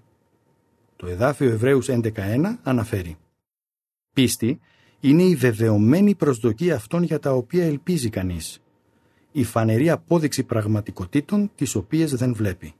Το 0.96 1.08
εδάφιο 1.08 1.50
Εβραίους 1.50 1.88
11.1 1.90 2.58
αναφέρει 2.64 3.18
«Πίστη 4.14 4.60
είναι 5.00 5.24
η 5.24 5.36
βεβαιωμένη 5.36 6.16
προσδοκία 6.16 6.76
αυτών 6.76 7.04
για 7.04 7.20
τα 7.20 7.32
οποία 7.32 7.66
ελπίζει 7.66 8.10
κανείς, 8.10 8.62
η 9.32 9.44
φανερή 9.44 9.90
απόδειξη 9.90 10.44
πραγματικοτήτων 10.44 11.52
τις 11.56 11.76
οποίες 11.76 12.12
δεν 12.16 12.34
βλέπει. 12.34 12.74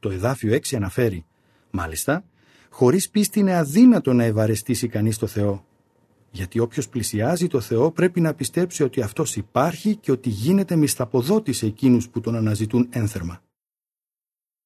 Το 0.00 0.10
εδάφιο 0.10 0.54
6 0.54 0.74
αναφέρει, 0.76 1.24
μάλιστα, 1.70 2.24
χωρίς 2.70 3.10
πίστη 3.10 3.38
είναι 3.38 3.56
αδύνατο 3.56 4.12
να 4.12 4.24
ευαρεστήσει 4.24 4.88
κανείς 4.88 5.18
το 5.18 5.26
Θεό, 5.26 5.64
γιατί 6.30 6.58
όποιος 6.58 6.88
πλησιάζει 6.88 7.46
το 7.46 7.60
Θεό 7.60 7.90
πρέπει 7.90 8.20
να 8.20 8.34
πιστέψει 8.34 8.82
ότι 8.82 9.02
αυτός 9.02 9.36
υπάρχει 9.36 9.96
και 9.96 10.10
ότι 10.10 10.28
γίνεται 10.28 10.76
μισθαποδότης 10.76 11.56
σε 11.56 11.66
εκείνους 11.66 12.08
που 12.08 12.20
τον 12.20 12.34
αναζητούν 12.36 12.88
ένθερμα. 12.90 13.42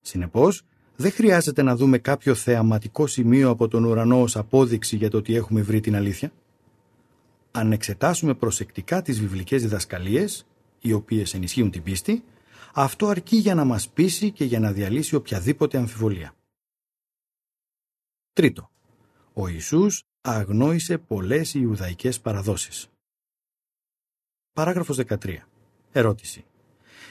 Συνεπώς, 0.00 0.62
δεν 0.96 1.12
χρειάζεται 1.12 1.62
να 1.62 1.76
δούμε 1.76 1.98
κάποιο 1.98 2.34
θεαματικό 2.34 3.06
σημείο 3.06 3.50
από 3.50 3.68
τον 3.68 3.84
ουρανό 3.84 4.22
ως 4.22 4.36
απόδειξη 4.36 4.96
για 4.96 5.10
το 5.10 5.16
ότι 5.16 5.34
έχουμε 5.34 5.62
βρει 5.62 5.80
την 5.80 5.96
αλήθεια. 5.96 6.32
Αν 7.50 7.72
εξετάσουμε 7.72 8.34
προσεκτικά 8.34 9.02
τις 9.02 9.20
βιβλικές 9.20 9.62
διδασκαλίες, 9.62 10.46
οι 10.80 10.92
οποίες 10.92 11.34
ενισχύουν 11.34 11.70
την 11.70 11.82
πίστη, 11.82 12.24
αυτό 12.74 13.06
αρκεί 13.06 13.36
για 13.36 13.54
να 13.54 13.64
μας 13.64 13.88
πείσει 13.88 14.30
και 14.30 14.44
για 14.44 14.60
να 14.60 14.72
διαλύσει 14.72 15.14
οποιαδήποτε 15.14 15.78
αμφιβολία. 15.78 16.34
Τρίτο. 18.32 18.70
Ο 19.32 19.48
Ιησούς 19.48 20.04
αγνόησε 20.24 20.98
πολλές 20.98 21.54
Ιουδαϊκές 21.54 22.20
παραδόσεις. 22.20 22.88
Παράγραφος 24.52 24.96
13. 24.96 25.48
Ερώτηση. 25.92 26.44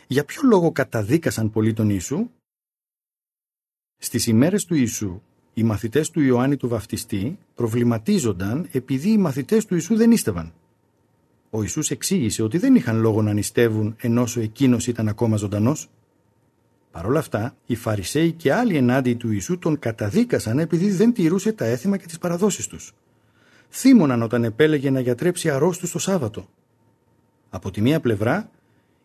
Για 0.08 0.26
ποιο 0.26 0.42
λόγο 0.44 0.72
καταδίκασαν 0.72 1.52
πολλοί 1.52 1.74
τον 1.74 1.90
Ιησού; 1.90 2.30
Στις 3.98 4.28
ημέρες 4.28 4.66
του 4.66 4.76
Ιησού, 4.76 5.22
οι 5.54 5.64
μαθητές 5.64 6.10
του 6.10 6.22
Ιωάννη 6.22 6.58
του 6.58 6.68
Βαφτιστή 6.68 7.40
προβληματίζονταν 7.56 8.70
επειδή 8.72 9.10
οι 9.10 9.18
μαθητές 9.18 9.66
του 9.66 9.74
Ιησού 9.74 9.96
δεν 9.96 10.12
ίστευαν. 10.12 10.54
Ο 11.50 11.62
Ιησούς 11.62 11.90
εξήγησε 11.90 12.44
ότι 12.44 12.58
δεν 12.58 12.76
είχαν 12.76 13.00
λόγο 13.00 13.22
να 13.22 13.34
νηστεύουν 13.34 13.96
ενώ 14.00 14.24
ο 14.38 14.40
εκείνος 14.40 14.88
ήταν 14.88 15.08
ακόμα 15.08 15.38
ζωντανός. 15.38 15.90
Παρ' 16.92 17.06
όλα 17.06 17.20
αυτά, 17.20 17.56
οι 17.66 17.76
Φαρισαίοι 17.76 18.32
και 18.32 18.54
άλλοι 18.54 18.76
ενάντια 18.76 19.18
του 19.18 19.32
Ιησού 19.32 19.58
τον 19.58 19.80
καταδίκασαν 19.80 20.60
επειδή 20.60 20.92
δεν 20.92 21.14
τηρούσε 21.14 21.54
τα 21.54 21.66
έθιμα 21.66 21.98
και 21.98 22.06
τις 22.06 22.18
παραδόσεις 22.18 22.68
τους. 22.68 22.94
Θύμωναν 23.70 24.22
όταν 24.22 24.44
επέλεγε 24.44 24.90
να 24.90 25.00
γιατρέψει 25.00 25.50
αρρώστους 25.50 25.92
το 25.92 26.00
Σάββατο. 26.00 26.48
Από 27.50 27.72
τη 27.72 27.82
μία 27.82 28.00
πλευρά, 28.00 28.50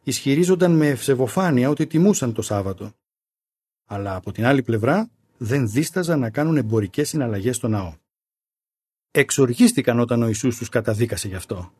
ισχυρίζονταν 0.02 0.72
με 0.72 0.88
ευσεβοφάνεια 0.88 1.68
ότι 1.68 1.86
τιμούσαν 1.86 2.32
το 2.32 2.42
Σάββατο. 2.42 2.92
Αλλά 3.86 4.14
από 4.14 4.32
την 4.32 4.44
άλλη 4.44 4.62
πλευρά, 4.62 5.10
δεν 5.36 5.68
δίσταζαν 5.68 6.20
να 6.20 6.30
κάνουν 6.30 6.56
εμπορικές 6.56 7.08
συναλλαγές 7.08 7.56
στο 7.56 7.68
ναό. 7.68 7.94
Εξοργίστηκαν 9.10 10.00
όταν 10.00 10.22
ο 10.22 10.26
Ιησούς 10.26 10.56
τους 10.56 10.68
καταδίκασε 10.68 11.28
γι' 11.28 11.34
αυτό. 11.34 11.72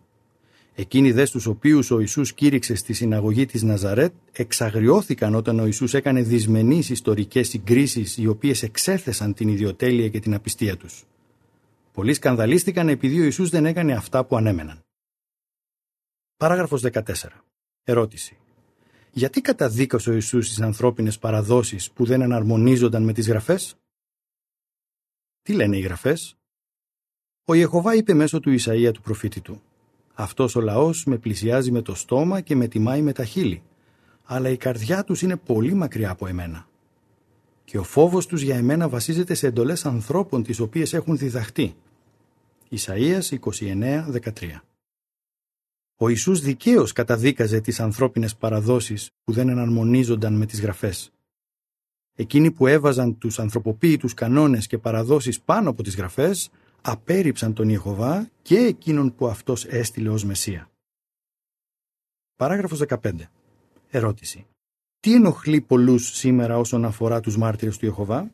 Εκείνοι 0.79 1.13
δες 1.13 1.29
στους 1.29 1.47
οποίους 1.47 1.91
ο 1.91 2.01
Ιησούς 2.01 2.33
κήρυξε 2.33 2.75
στη 2.75 2.93
συναγωγή 2.93 3.47
της 3.47 3.63
Ναζαρέτ 3.63 4.15
εξαγριώθηκαν 4.33 5.35
όταν 5.35 5.59
ο 5.59 5.65
Ιησούς 5.65 5.95
έκανε 5.95 6.23
δυσμενείς 6.23 6.91
ιστορικές 6.91 7.49
συγκρίσεις 7.49 8.17
οι 8.17 8.27
οποίες 8.27 8.63
εξέθεσαν 8.63 9.35
την 9.35 9.49
ιδιοτέλεια 9.49 10.09
και 10.09 10.21
την 10.21 10.35
απιστία 10.35 10.77
τους. 10.77 11.05
Πολλοί 11.93 12.15
σκανδαλίστηκαν 12.15 12.89
επειδή 12.89 13.21
ο 13.21 13.25
Ιησούς 13.25 13.51
δεν 13.51 13.67
έκανε 13.67 13.93
αυτά 13.93 14.25
που 14.25 14.37
ανέμεναν. 14.37 14.85
Παράγραφος 16.37 16.83
14. 16.83 17.03
Ερώτηση. 17.85 18.37
Γιατί 19.11 19.41
καταδίκασε 19.41 20.11
ο 20.11 20.13
Ιησούς 20.13 20.49
τις 20.49 20.61
ανθρώπινες 20.61 21.19
παραδόσεις 21.19 21.91
που 21.91 22.05
δεν 22.05 22.23
αναρμονίζονταν 22.23 23.03
με 23.03 23.13
τις 23.13 23.29
γραφές; 23.29 23.77
Τι 25.43 25.53
λένε 25.53 25.77
οι 25.77 25.81
γραφές; 25.81 26.37
Ο 27.45 27.55
Ιεχωβά 27.55 27.95
είπε 27.95 28.15
μέσω 28.15 28.41
του 28.41 28.57
Ισαΐα 28.59 28.91
του 28.93 29.03
προφήτη 29.03 29.41
του 29.41 29.63
αυτός 30.19 30.57
ο 30.57 30.61
λαός 30.61 31.05
με 31.05 31.17
πλησιάζει 31.17 31.71
με 31.71 31.83
το 31.83 31.95
στόμα 31.95 32.41
και 32.41 32.57
με 32.57 32.69
τιμάει 32.69 33.03
με 33.03 33.13
τα 33.13 33.25
χείλη, 33.25 33.63
αλλά 34.25 34.49
η 34.49 34.57
καρδιά 34.57 35.05
τους 35.05 35.23
είναι 35.23 35.37
πολύ 35.37 35.75
μακριά 35.75 36.11
από 36.11 36.27
εμένα. 36.27 36.69
Και 37.65 37.79
ο 37.79 37.83
φόβος 37.83 38.27
τους 38.27 38.43
για 38.43 38.57
εμένα 38.57 38.89
βασίζεται 38.89 39.35
σε 39.35 39.47
εντολές 39.47 39.87
ανθρώπων 39.87 40.43
τις 40.43 40.61
οποίες 40.61 40.93
έχουν 40.93 41.17
διδαχτεί. 41.17 41.77
Ισαΐας 42.71 43.39
29-13 43.41 44.63
Ο 45.97 46.09
Ιησούς 46.09 46.41
δικαίως 46.41 46.93
καταδίκαζε 46.93 47.61
τις 47.61 47.81
ανθρώπινες 47.81 48.37
παραδόσεις 48.37 49.11
που 49.25 49.33
δεν 49.33 49.49
εναρμονίζονταν 49.49 50.35
με 50.35 50.47
τις 50.47 50.61
γραφές. 50.61 51.11
Εκείνοι 52.15 52.51
που 52.51 52.67
έβαζαν 52.67 53.19
τους 53.19 53.39
ανθρωποποίητους 53.39 54.15
κανόνες 54.15 54.67
και 54.67 54.79
παραδόσεις 54.79 55.41
πάνω 55.41 55.71
από 55.71 55.83
τις 55.83 55.97
γραφές 55.97 56.51
απέρριψαν 56.83 57.55
τον 57.55 57.69
Ιεχωβά 57.69 58.31
και 58.43 58.57
εκείνον 58.57 59.15
που 59.15 59.27
αυτός 59.27 59.65
έστειλε 59.65 60.09
ως 60.09 60.25
Μεσσία. 60.25 60.71
Παράγραφος 62.37 62.83
15. 62.89 63.13
Ερώτηση. 63.89 64.47
Τι 65.01 65.15
ενοχλεί 65.15 65.61
πολλούς 65.61 66.17
σήμερα 66.17 66.59
όσον 66.59 66.85
αφορά 66.85 67.21
τους 67.21 67.37
μάρτυρες 67.37 67.79
του 67.79 67.85
Ιεχωβά; 67.85 68.31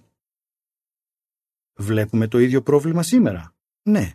Βλέπουμε 1.74 2.26
το 2.26 2.38
ίδιο 2.38 2.62
πρόβλημα 2.62 3.02
σήμερα. 3.02 3.54
Ναι. 3.82 4.12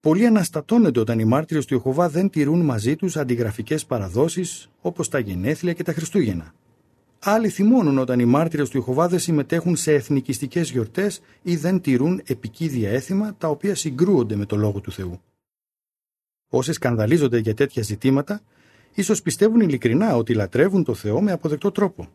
Πολλοί 0.00 0.26
αναστατώνονται 0.26 1.00
όταν 1.00 1.18
οι 1.18 1.24
μάρτυρες 1.24 1.66
του 1.66 1.74
Ιεχωβά 1.74 2.08
δεν 2.08 2.30
τηρούν 2.30 2.64
μαζί 2.64 2.96
τους 2.96 3.16
αντιγραφικές 3.16 3.86
παραδόσεις 3.86 4.70
όπως 4.80 5.08
τα 5.08 5.18
γενέθλια 5.18 5.72
και 5.72 5.82
τα 5.82 5.92
Χριστούγεννα. 5.92 6.54
Άλλοι 7.20 7.48
θυμώνουν 7.48 7.98
όταν 7.98 8.18
οι 8.18 8.24
μάρτυρες 8.24 8.68
του 8.68 8.76
Ιεχωβά 8.76 9.08
δεν 9.08 9.18
συμμετέχουν 9.18 9.76
σε 9.76 9.92
εθνικιστικές 9.92 10.70
γιορτές 10.70 11.20
ή 11.42 11.56
δεν 11.56 11.80
τηρούν 11.80 12.22
επικίδια 12.24 12.90
έθιμα 12.90 13.34
τα 13.34 13.48
οποία 13.48 13.74
συγκρούονται 13.74 14.36
με 14.36 14.46
το 14.46 14.56
λόγο 14.56 14.80
του 14.80 14.92
Θεού. 14.92 15.20
Όσοι 16.48 16.72
σκανδαλίζονται 16.72 17.38
για 17.38 17.54
τέτοια 17.54 17.82
ζητήματα, 17.82 18.40
ίσως 18.94 19.22
πιστεύουν 19.22 19.60
ειλικρινά 19.60 20.16
ότι 20.16 20.34
λατρεύουν 20.34 20.84
το 20.84 20.94
Θεό 20.94 21.20
με 21.20 21.32
αποδεκτό 21.32 21.70
τρόπο. 21.70 22.08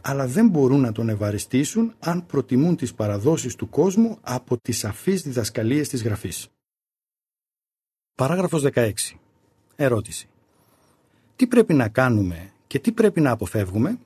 Αλλά 0.00 0.26
δεν 0.26 0.48
μπορούν 0.48 0.80
να 0.80 0.92
τον 0.92 1.08
ευαριστήσουν 1.08 1.94
αν 1.98 2.26
προτιμούν 2.26 2.76
τις 2.76 2.94
παραδόσεις 2.94 3.54
του 3.54 3.68
κόσμου 3.68 4.18
από 4.20 4.58
τις 4.58 4.78
σαφείς 4.78 5.22
διδασκαλίες 5.22 5.88
της 5.88 6.02
γραφής. 6.02 6.48
Παράγραφος 8.14 8.62
16. 8.74 8.92
Ερώτηση. 9.76 10.28
Τι 11.36 11.46
πρέπει 11.46 11.74
να 11.74 11.88
κάνουμε 11.88 12.52
και 12.66 12.78
τι 12.78 12.92
πρέπει 12.92 13.20
να 13.20 13.30
αποφεύγουμε; 13.30 13.98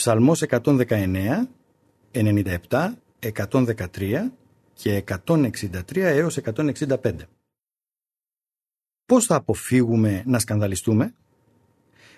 Ψαλμός 0.00 0.42
119, 0.42 1.48
97, 2.12 2.92
113 3.18 4.32
και 4.72 5.04
163 5.26 5.96
έως 5.96 6.36
165. 6.36 7.12
Πώς 9.06 9.26
θα 9.26 9.34
αποφύγουμε 9.34 10.22
να 10.26 10.38
σκανδαλιστούμε; 10.38 11.14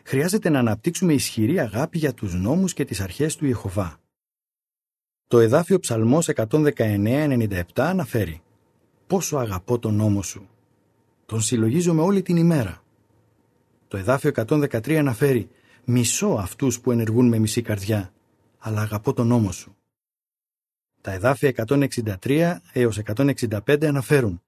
Χρειάζεται 0.04 0.48
να 0.48 0.58
αναπτύξουμε 0.58 1.12
ισχυρή 1.12 1.60
αγάπη 1.60 1.98
για 1.98 2.14
τους 2.14 2.34
νόμους 2.34 2.74
και 2.74 2.84
τις 2.84 3.00
αρχές 3.00 3.36
του 3.36 3.46
Ιεχωβά. 3.46 4.00
Το 5.26 5.38
εδάφιο 5.38 5.78
Ψαλμός 5.78 6.28
119-97 6.34 7.62
αναφέρει 7.74 8.42
«Πόσο 9.06 9.36
αγαπώ 9.36 9.78
τον 9.78 9.94
νόμο 9.94 10.22
σου, 10.22 10.48
τον 11.26 11.40
συλλογίζομαι 11.40 12.02
όλη 12.02 12.22
την 12.22 12.36
ημέρα». 12.36 12.82
Το 13.88 13.96
εδάφιο 13.96 14.30
113 14.34 14.94
αναφέρει 14.94 15.50
«Μισώ 15.84 16.28
αυτούς 16.28 16.80
που 16.80 16.90
ενεργούν 16.90 17.28
με 17.28 17.38
μισή 17.38 17.62
καρδιά, 17.62 18.12
αλλά 18.58 18.80
αγαπώ 18.80 19.12
τον 19.12 19.26
νόμο 19.26 19.52
σου». 19.52 19.76
Τα 21.00 21.12
εδάφια 21.12 21.48
163 21.48 22.56
έως 22.72 22.98
165 22.98 23.84
αναφέρουν 23.84 24.42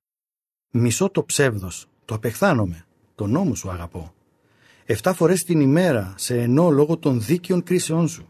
«Μισώ 0.71 1.11
το 1.11 1.25
ψεύδος, 1.25 1.87
το 2.05 2.15
απεχθάνομαι, 2.15 2.87
τον 3.15 3.31
νόμο 3.31 3.55
σου 3.55 3.71
αγαπώ. 3.71 4.15
Εφτά 4.87 5.15
φορές 5.15 5.45
την 5.45 5.61
ημέρα 5.61 6.15
σε 6.17 6.41
ενώ 6.41 6.71
λόγω 6.71 6.97
των 6.97 7.21
δίκαιων 7.21 7.63
κρίσεών 7.63 8.09
σου. 8.09 8.29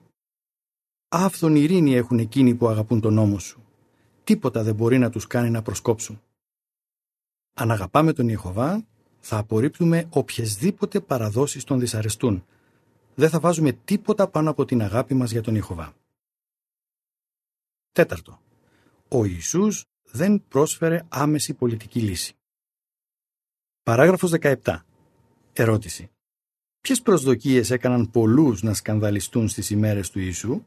Άφθον 1.09 1.57
ειρήνη 1.57 1.95
έχουν 1.95 2.19
εκείνοι 2.19 2.55
που 2.55 2.69
αγαπούν 2.69 3.01
τον 3.01 3.15
νόμο 3.15 3.39
σου. 3.39 3.63
Τίποτα 4.25 4.63
δεν 4.63 4.75
μπορεί 4.75 4.99
να 4.99 5.11
τους 5.11 5.27
κάνει 5.27 5.51
να 5.51 5.63
προσκόψουν. 5.63 6.21
Αν 7.55 7.71
αγαπάμε 7.71 8.13
τον 8.13 8.29
Ιεχωβά, 8.29 8.85
θα 9.21 9.39
απορρίπτουμε 9.39 10.07
οποιασδήποτε 10.11 11.01
παραδόσεις 11.01 11.65
τον 11.65 11.79
δυσαρεστούν. 11.79 12.45
Δεν 13.15 13.29
θα 13.31 13.41
βάζουμε 13.41 13.73
τίποτα 13.73 14.29
πάνω 14.29 14.51
από 14.51 14.65
την 14.65 14.83
αγάπη 14.83 15.15
μας 15.15 15.31
για 15.31 15.43
τον 15.43 15.55
Ιεχωβά. 15.55 15.95
Τέταρτο. 17.93 18.41
Ο 19.09 19.25
Ιησούς 19.25 19.85
δεν 20.03 20.45
πρόσφερε 20.49 21.07
άμεση 21.09 21.55
πολιτική 21.55 22.01
λύση. 22.01 22.37
Παράγραφος 23.83 24.33
17. 24.41 24.85
Ερώτηση. 25.53 26.11
Ποιες 26.81 27.03
προσδοκίες 27.03 27.71
έκαναν 27.71 28.11
πολλούς 28.11 28.63
να 28.63 28.75
σκανδαλιστούν 28.75 29.49
στις 29.49 29.71
ημέρες 29.71 30.11
του 30.11 30.19
Ιησού; 30.19 30.65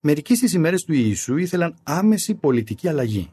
Μερικοί 0.00 0.34
στις 0.34 0.52
ημέρες 0.52 0.84
του 0.84 0.92
Ιησού 0.92 1.36
ήθελαν 1.36 1.76
άμεση 1.82 2.34
πολιτική 2.34 2.88
αλλαγή. 2.88 3.32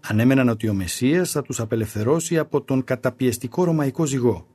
Ανέμεναν 0.00 0.48
ότι 0.48 0.68
ο 0.68 0.74
Μεσσίας 0.74 1.30
θα 1.30 1.42
τους 1.42 1.60
απελευθερώσει 1.60 2.38
από 2.38 2.62
τον 2.62 2.84
καταπιεστικό 2.84 3.64
ρωμαϊκό 3.64 4.06
ζυγό. 4.06 4.46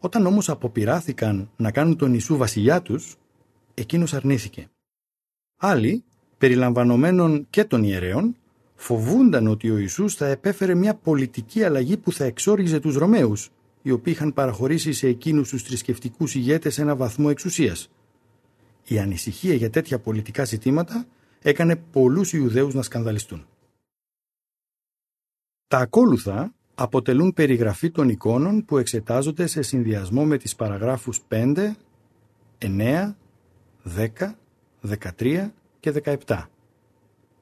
Όταν 0.00 0.26
όμως 0.26 0.48
αποπειράθηκαν 0.48 1.50
να 1.56 1.70
κάνουν 1.70 1.96
τον 1.96 2.10
Ιησού 2.12 2.36
βασιλιά 2.36 2.82
τους, 2.82 3.16
εκείνος 3.74 4.14
αρνήθηκε. 4.14 4.70
Άλλοι, 5.56 6.04
περιλαμβανομένων 6.38 7.46
και 7.50 7.64
των 7.64 7.82
ιερέων, 7.82 8.36
φοβούνταν 8.74 9.46
ότι 9.46 9.70
ο 9.70 9.78
Ιησούς 9.78 10.14
θα 10.14 10.26
επέφερε 10.26 10.74
μια 10.74 10.94
πολιτική 10.94 11.62
αλλαγή 11.64 11.96
που 11.96 12.12
θα 12.12 12.24
εξόριζε 12.24 12.80
τους 12.80 12.96
Ρωμαίους, 12.96 13.50
οι 13.82 13.90
οποίοι 13.90 14.12
είχαν 14.16 14.32
παραχωρήσει 14.32 14.92
σε 14.92 15.08
εκείνους 15.08 15.48
τους 15.48 15.62
θρησκευτικούς 15.62 16.34
ηγέτες 16.34 16.78
ένα 16.78 16.96
βαθμό 16.96 17.26
εξουσίας. 17.30 17.90
Η 18.84 18.98
ανησυχία 18.98 19.54
για 19.54 19.70
τέτοια 19.70 19.98
πολιτικά 19.98 20.44
ζητήματα 20.44 21.06
έκανε 21.42 21.76
πολλούς 21.76 22.32
Ιουδαίους 22.32 22.74
να 22.74 22.82
σκανδαλιστούν. 22.82 23.46
Τα 25.68 25.78
ακόλουθα 25.78 26.54
αποτελούν 26.82 27.32
περιγραφή 27.32 27.90
των 27.90 28.08
εικόνων 28.08 28.64
που 28.64 28.78
εξετάζονται 28.78 29.46
σε 29.46 29.62
συνδυασμό 29.62 30.24
με 30.24 30.36
τις 30.36 30.56
παραγράφους 30.56 31.20
5, 31.28 31.76
9, 32.58 33.14
10, 33.84 34.34
13 35.18 35.50
και 35.80 35.92
17. 36.26 36.46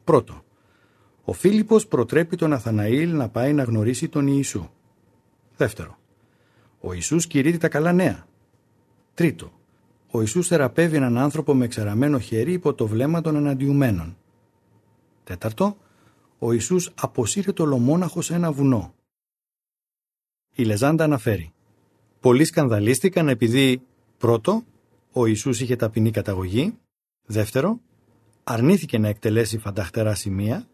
Πρώτο. 0.05 0.43
Ο 1.25 1.33
Φίλιππος 1.33 1.87
προτρέπει 1.87 2.37
τον 2.37 2.53
Αθαναήλ 2.53 3.17
να 3.17 3.29
πάει 3.29 3.53
να 3.53 3.63
γνωρίσει 3.63 4.09
τον 4.09 4.27
Ιησού. 4.27 4.69
Δεύτερο. 5.57 5.99
Ο 6.81 6.93
Ιησούς 6.93 7.27
κηρύττει 7.27 7.59
τα 7.59 7.69
καλά 7.69 7.93
νέα. 7.93 8.27
Τρίτο. 9.15 9.53
Ο 10.11 10.21
Ιησούς 10.21 10.47
θεραπεύει 10.47 10.97
έναν 10.97 11.19
άνθρωπο 11.19 11.55
με 11.55 11.67
ξεραμένο 11.67 12.19
χέρι 12.19 12.53
υπό 12.53 12.75
το 12.75 12.87
βλέμμα 12.87 13.21
των 13.21 13.37
αναντιουμένων. 13.37 14.17
Τέταρτο. 15.25 15.77
Ο 16.39 16.53
Ιησούς 16.53 16.93
αποσύρει 17.01 17.53
το 17.53 17.65
λομόναχο 17.65 18.23
σε 18.23 18.35
ένα 18.35 18.53
βουνό. 18.53 18.93
Η 20.59 20.65
Λεζάντα 20.65 21.05
αναφέρει. 21.05 21.53
Πολλοί 22.21 22.45
σκανδαλίστηκαν 22.45 23.29
επειδή 23.29 23.83
πρώτο, 24.19 24.65
ο 25.13 25.27
Ιησούς 25.27 25.61
είχε 25.61 25.77
ταπεινή 25.77 26.11
καταγωγή, 26.11 26.79
δεύτερο, 27.27 27.81
αρνήθηκε 28.45 28.99
να 28.99 29.09
εκτελέσει 29.09 29.59
φανταχτερά 29.59 30.15
σημεία, 30.15 30.69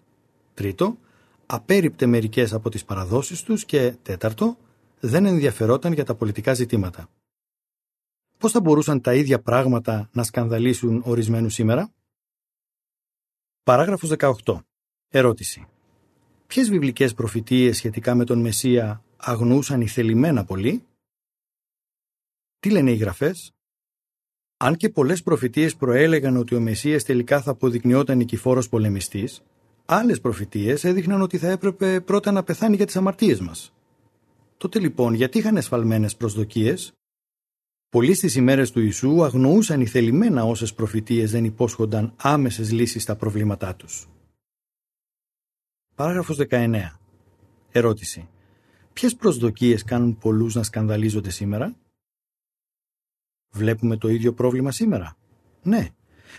τρίτο, 0.54 0.98
απέριπτε 1.46 2.06
μερικές 2.06 2.52
από 2.52 2.70
τις 2.70 2.84
παραδόσεις 2.84 3.42
τους 3.42 3.64
και 3.64 3.96
τέταρτο, 4.02 4.56
δεν 5.00 5.26
ενδιαφερόταν 5.26 5.92
για 5.92 6.04
τα 6.04 6.14
πολιτικά 6.14 6.54
ζητήματα. 6.54 7.08
Πώς 8.38 8.52
θα 8.52 8.60
μπορούσαν 8.60 9.00
τα 9.00 9.14
ίδια 9.14 9.40
πράγματα 9.40 10.08
να 10.12 10.22
σκανδαλίσουν 10.22 11.02
ορισμένους 11.04 11.54
σήμερα; 11.54 11.92
Παράγραφος 13.62 14.10
18. 14.18 14.64
Ερώτηση. 15.08 15.66
Ποιες 16.46 16.68
βιβλικές 16.70 17.14
προφητείες 17.14 17.76
σχετικά 17.76 18.14
με 18.14 18.24
τον 18.24 18.40
Μεσσία 18.40 19.04
αγνούσαν 19.24 19.80
οι 19.80 19.86
θελημένα 19.86 20.44
πολλοί; 20.44 20.84
Τι 22.58 22.70
λένε 22.70 22.90
οι 22.90 22.96
γραφές; 22.96 23.52
Αν 24.56 24.76
και 24.76 24.88
πολλές 24.88 25.22
προφητείες 25.22 25.76
προέλεγαν 25.76 26.36
ότι 26.36 26.54
ο 26.54 26.60
Μεσσίας 26.60 27.04
τελικά 27.04 27.42
θα 27.42 27.50
αποδεικνυόταν 27.50 28.16
νικηφόρος 28.16 28.68
πολεμιστής, 28.68 29.42
άλλες 29.84 30.20
προφητείες 30.20 30.84
έδειχναν 30.84 31.20
ότι 31.20 31.38
θα 31.38 31.48
έπρεπε 31.48 32.00
πρώτα 32.00 32.32
να 32.32 32.42
πεθάνει 32.42 32.76
για 32.76 32.86
τις 32.86 32.96
αμαρτίες 32.96 33.40
μας. 33.40 33.72
Τότε 34.56 34.78
λοιπόν 34.78 35.14
γιατί 35.14 35.38
είχαν 35.38 35.56
εσφαλμένες 35.56 36.16
προσδοκίες; 36.16 36.94
Πολλοί 37.88 38.14
στις 38.14 38.34
ημέρες 38.34 38.70
του 38.70 38.80
Ιησού 38.80 39.24
αγνοούσαν 39.24 39.80
οι 39.80 39.86
θελημένα 39.86 40.44
όσες 40.44 40.74
προφητείες 40.74 41.30
δεν 41.30 41.44
υπόσχονταν 41.44 42.14
άμεσες 42.16 42.72
λύσεις 42.72 43.02
στα 43.02 43.16
προβλήματά 43.16 43.74
τους. 43.74 44.08
Παράγραφος 45.94 46.36
19. 46.36 47.00
Ερώτηση. 47.70 48.28
Ποιες 48.94 49.16
προσδοκίες 49.16 49.84
κάνουν 49.84 50.18
πολλούς 50.18 50.54
να 50.54 50.62
σκανδαλίζονται 50.62 51.30
σήμερα; 51.30 51.76
Βλέπουμε 53.54 53.96
το 53.96 54.08
ίδιο 54.08 54.32
πρόβλημα 54.32 54.70
σήμερα. 54.70 55.16
Ναι. 55.62 55.88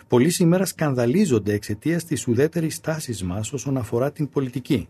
Πολλοί 0.08 0.30
σήμερα 0.30 0.66
σκανδαλίζονται 0.66 1.54
εξαιτίας 1.54 2.06
της 2.06 2.28
ουδέτερης 2.28 2.82
τάσης 2.82 3.24
μας 3.24 3.54
όσον 3.54 3.78
αφορά 3.78 4.12
την 4.12 4.30
πολιτική. 4.30 4.88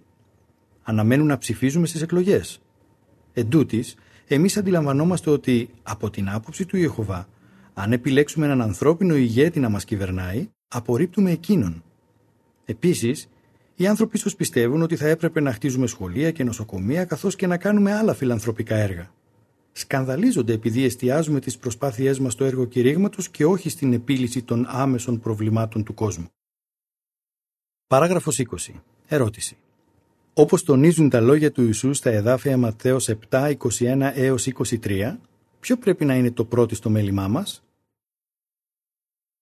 Αναμένουν 0.83 1.27
να 1.27 1.37
ψηφίζουμε 1.37 1.87
στις 1.87 2.01
εκλογές. 2.01 2.61
Εν 3.33 3.49
τούτης, 3.49 3.95
εμείς 4.27 4.57
αντιλαμβανόμαστε 4.57 5.29
ότι 5.29 5.69
από 5.83 6.09
την 6.09 6.29
άποψη 6.29 6.65
του 6.65 6.77
Ιεχωβά, 6.77 7.27
αν 7.73 7.91
επιλέξουμε 7.91 8.45
έναν 8.45 8.61
ανθρώπινο 8.61 9.15
ηγέτη 9.15 9.59
να 9.59 9.69
μας 9.69 9.85
κυβερνάει, 9.85 10.49
απορρίπτουμε 10.67 11.31
εκείνον. 11.31 11.83
Επίσης, 12.65 13.29
οι 13.75 13.87
άνθρωποι 13.87 14.17
ίσως 14.17 14.35
πιστεύουν 14.35 14.81
ότι 14.81 14.95
θα 14.95 15.07
έπρεπε 15.07 15.39
να 15.39 15.53
χτίζουμε 15.53 15.87
σχολεία 15.87 16.31
και 16.31 16.43
νοσοκομεία 16.43 17.05
καθώς 17.05 17.35
και 17.35 17.47
να 17.47 17.57
κάνουμε 17.57 17.93
άλλα 17.93 18.13
φιλανθρωπικά 18.13 18.75
έργα. 18.75 19.11
Σκανδαλίζονται 19.71 20.53
επειδή 20.53 20.83
εστιάζουμε 20.83 21.39
τις 21.39 21.57
προσπάθειές 21.57 22.19
μας 22.19 22.33
στο 22.33 22.43
έργο 22.43 22.65
κηρύγματος 22.65 23.29
και 23.29 23.45
όχι 23.45 23.69
στην 23.69 23.93
επίλυση 23.93 24.43
των 24.43 24.65
άμεσων 24.69 25.19
προβλημάτων 25.19 25.83
του 25.83 25.93
κόσμου. 25.93 26.27
Παράγραφος 27.87 28.39
20. 28.39 28.73
Ερώτηση. 29.07 29.57
Όπως 30.33 30.63
τονίζουν 30.63 31.09
τα 31.09 31.19
λόγια 31.21 31.51
του 31.51 31.63
Ιησούς 31.63 31.97
στα 31.97 32.09
εδάφια 32.09 32.57
Ματθαίος 32.57 33.09
7, 33.29 33.55
21 33.79 34.11
έως 34.13 34.47
23, 34.47 35.17
ποιο 35.59 35.77
πρέπει 35.77 36.05
να 36.05 36.15
είναι 36.15 36.31
το 36.31 36.45
πρώτο 36.45 36.75
στο 36.75 36.89
μέλημά 36.89 37.27
μας; 37.27 37.63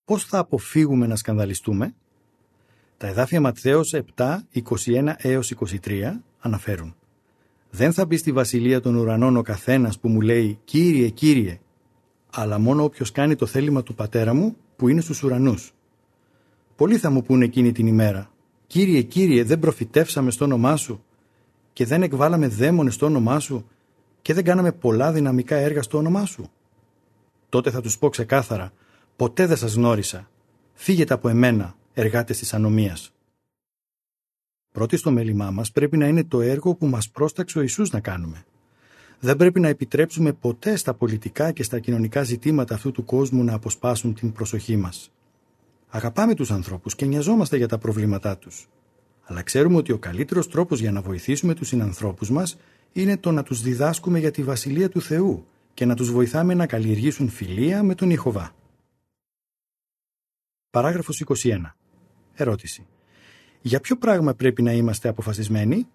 Πώς 0.06 0.26
θα 0.26 0.38
αποφύγουμε 0.38 1.08
να 1.08 1.16
σκανδαλιστούμε; 1.16 1.96
Τα 3.04 3.10
εδάφια 3.10 3.42
Ματθαίος 3.42 3.96
7, 4.16 4.38
21 4.54 5.14
έως 5.18 5.54
23 5.86 6.12
αναφέρουν 6.40 6.96
«Δεν 7.70 7.94
θα 7.94 8.06
μπει 8.06 8.18
στη 8.18 8.32
βασιλεία 8.32 8.82
των 8.82 8.96
ουρανών 8.96 9.38
ο 9.38 9.42
καθένας 9.42 10.00
που 10.00 10.10
μου 10.10 10.22
λέει 10.22 10.60
«Κύριε, 10.64 11.10
Κύριε», 11.10 11.60
αλλά 12.32 12.60
μόνο 12.60 12.84
όποιος 12.84 13.12
κάνει 13.12 13.36
το 13.36 13.46
θέλημα 13.46 13.84
του 13.84 13.96
πατέρα 13.96 14.34
μου 14.34 14.56
που 14.76 14.88
είναι 14.88 15.02
στους 15.02 15.24
ουρανούς. 15.24 15.74
Πολλοί 16.76 16.98
θα 16.98 17.10
μου 17.10 17.22
πούνε 17.22 17.46
εκείνη 17.46 17.72
την 17.72 17.88
ημέρα 17.88 18.32
«Κύριε, 18.68 19.02
Κύριε, 19.02 19.44
δεν 19.44 19.60
προφητεύσαμε 19.60 20.32
στο 20.32 20.46
όνομά 20.46 20.76
Σου 20.76 21.04
και 21.74 21.86
δεν 21.86 22.04
εκβάλαμε 22.04 22.48
δαίμονες 22.48 22.94
στο 22.94 23.06
όνομά 23.06 23.40
Σου 23.40 23.68
και 24.22 24.34
δεν 24.34 24.44
κάναμε 24.44 24.72
πολλά 24.72 25.12
δυναμικά 25.12 25.56
έργα 25.56 25.82
στο 25.82 25.98
όνομά 25.98 26.26
Σου». 26.26 26.52
Τότε 27.50 27.72
θα 27.72 27.82
τους 27.82 27.98
πω 27.98 28.10
ξεκάθαρα 28.10 28.74
«Ποτέ 29.16 29.46
δεν 29.46 29.58
σας 29.58 29.74
γνώρισα. 29.74 30.30
Φύγετε 30.74 31.14
από 31.14 31.30
εμένα, 31.30 31.76
εργάτες 31.94 32.38
της 32.38 32.54
ανομίας». 32.54 33.14
Πρώτη 34.72 34.98
στο 34.98 35.12
μέλημά 35.12 35.52
μας 35.52 35.72
πρέπει 35.72 35.98
να 35.98 36.08
είναι 36.08 36.24
το 36.24 36.42
έργο 36.42 36.76
που 36.76 36.86
μας 36.86 37.10
πρόσταξε 37.10 37.58
ο 37.58 37.62
Ιησούς 37.62 37.92
να 37.92 38.00
κάνουμε. 38.00 38.46
Δεν 39.20 39.38
πρέπει 39.38 39.60
να 39.60 39.68
επιτρέψουμε 39.68 40.34
ποτέ 40.34 40.76
στα 40.76 40.94
πολιτικά 40.94 41.52
και 41.52 41.64
στα 41.64 41.80
κοινωνικά 41.80 42.24
ζητήματα 42.24 42.76
αυτού 42.76 42.92
του 42.92 43.06
κόσμου 43.06 43.44
να 43.44 43.54
αποσπάσουν 43.54 44.14
την 44.14 44.32
προσοχή 44.32 44.76
μας. 44.76 45.12
Αγαπάμε 45.90 46.36
τους 46.36 46.52
ανθρώπους 46.52 46.96
και 46.96 47.06
νοιαζόμαστε 47.06 47.58
για 47.58 47.68
τα 47.68 47.78
προβλήματά 47.78 48.38
τους. 48.38 48.68
Αλλά 49.24 49.42
ξέρουμε 49.42 49.78
ότι 49.78 49.92
ο 49.92 49.98
καλύτερος 49.98 50.50
τρόπος 50.50 50.80
για 50.80 50.92
να 50.92 51.02
βοηθήσουμε 51.02 51.54
τους 51.54 51.68
συνανθρώπους 51.68 52.30
μας 52.30 52.58
είναι 52.92 53.18
το 53.18 53.32
να 53.32 53.44
τους 53.44 53.62
διδάσκουμε 53.62 54.20
για 54.20 54.32
τη 54.32 54.44
Βασιλεία 54.44 54.90
του 54.90 55.02
Θεού 55.02 55.46
και 55.74 55.86
να 55.86 55.96
τους 55.96 56.12
βοηθάμε 56.12 56.54
να 56.54 56.66
καλλιεργήσουν 56.66 57.30
φιλία 57.30 57.84
με 57.84 57.96
τον 57.96 58.10
Ιχωβά. 58.10 58.56
Παράγραφος 60.70 61.20
21. 61.20 61.76
Ερώτηση. 62.34 62.86
Για 63.62 63.80
ποιο 63.80 63.98
πράγμα 63.98 64.34
πρέπει 64.34 64.62
να 64.62 64.72
είμαστε 64.72 65.08
αποφασισμένοι; 65.08 65.88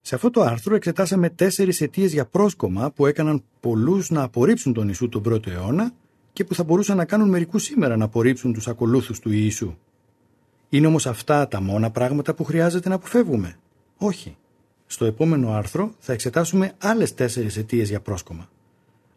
Σε 0.00 0.14
αυτό 0.14 0.30
το 0.30 0.42
άρθρο 0.42 0.74
εξετάσαμε 0.74 1.30
τέσσερις 1.30 1.80
αιτίες 1.80 2.12
για 2.12 2.26
πρόσκομα 2.26 2.90
που 2.90 3.06
έκαναν 3.06 3.44
πολλούς 3.60 4.10
να 4.10 4.22
απορρίψουν 4.22 4.72
τον 4.72 4.86
Ιησού 4.86 5.08
τον 5.08 5.22
πρώτο 5.22 5.50
αιώνα 5.50 5.92
και 6.32 6.44
που 6.44 6.54
θα 6.54 6.64
μπορούσαν 6.64 6.96
να 6.96 7.04
κάνουν 7.04 7.28
μερικούς 7.28 7.62
σήμερα 7.62 7.96
να 7.96 8.04
απορρίψουν 8.04 8.52
τους 8.52 8.68
ακολούθους 8.68 9.20
του 9.20 9.30
Ιησού. 9.30 9.76
Είναι 10.68 10.86
όμως 10.86 11.06
αυτά 11.06 11.48
τα 11.48 11.60
μόνα 11.60 11.90
πράγματα 11.90 12.34
που 12.34 12.44
χρειάζεται 12.44 12.88
να 12.88 12.94
αποφεύγουμε; 12.94 13.58
Όχι. 13.96 14.36
Στο 14.86 15.04
επόμενο 15.04 15.52
άρθρο 15.52 15.94
θα 15.98 16.12
εξετάσουμε 16.12 16.72
άλλες 16.78 17.14
τέσσερις 17.14 17.56
αιτίες 17.56 17.88
για 17.88 18.00
πρόσκομα. 18.00 18.48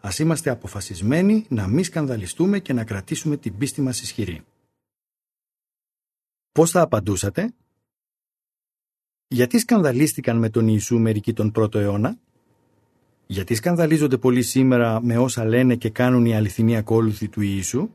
Ας 0.02 0.20
είμαστε 0.20 0.50
αποφασισμένοι 0.50 1.46
να 1.50 1.68
μην 1.68 1.84
σκανδαλιστούμε 1.84 2.60
και 2.60 2.74
να 2.74 2.84
κρατήσουμε 2.84 3.38
την 3.38 3.58
πίστη 3.58 3.82
μας 3.82 4.02
ισχυρή. 4.02 4.42
Πώς 6.60 6.72
θα 6.72 6.82
απαντούσατε; 6.82 7.54
Γιατί 9.28 9.60
σκανδαλίστηκαν 9.60 10.38
με 10.38 10.50
τον 10.50 10.68
Ιησού 10.68 11.00
μερικοί 11.00 11.34
τον 11.34 11.52
πρώτο 11.52 11.80
αιώνα; 11.80 12.20
Γιατί 13.28 13.56
σκανδαλίζονται 13.56 14.18
πολλοί 14.18 14.42
σήμερα 14.42 15.02
με 15.02 15.18
όσα 15.18 15.46
λένε 15.46 15.76
και 15.76 15.90
κάνουν 15.90 16.26
οι 16.26 16.36
αληθινοί 16.36 16.78
ακόλουθοι 16.78 17.30
του 17.30 17.42
Ιησού; 17.42 17.90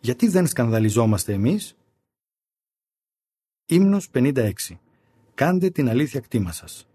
Γιατί 0.00 0.28
δεν 0.28 0.46
σκανδαλιζόμαστε 0.46 1.32
εμείς; 1.32 1.76
Ύμνος 3.66 4.10
56. 4.10 4.52
Κάντε 5.34 5.70
την 5.70 5.88
αλήθεια 5.88 6.20
κτήμα 6.20 6.52
σας. 6.52 6.88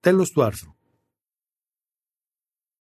Τέλος 0.00 0.30
του 0.30 0.42
άρθρου. 0.42 0.74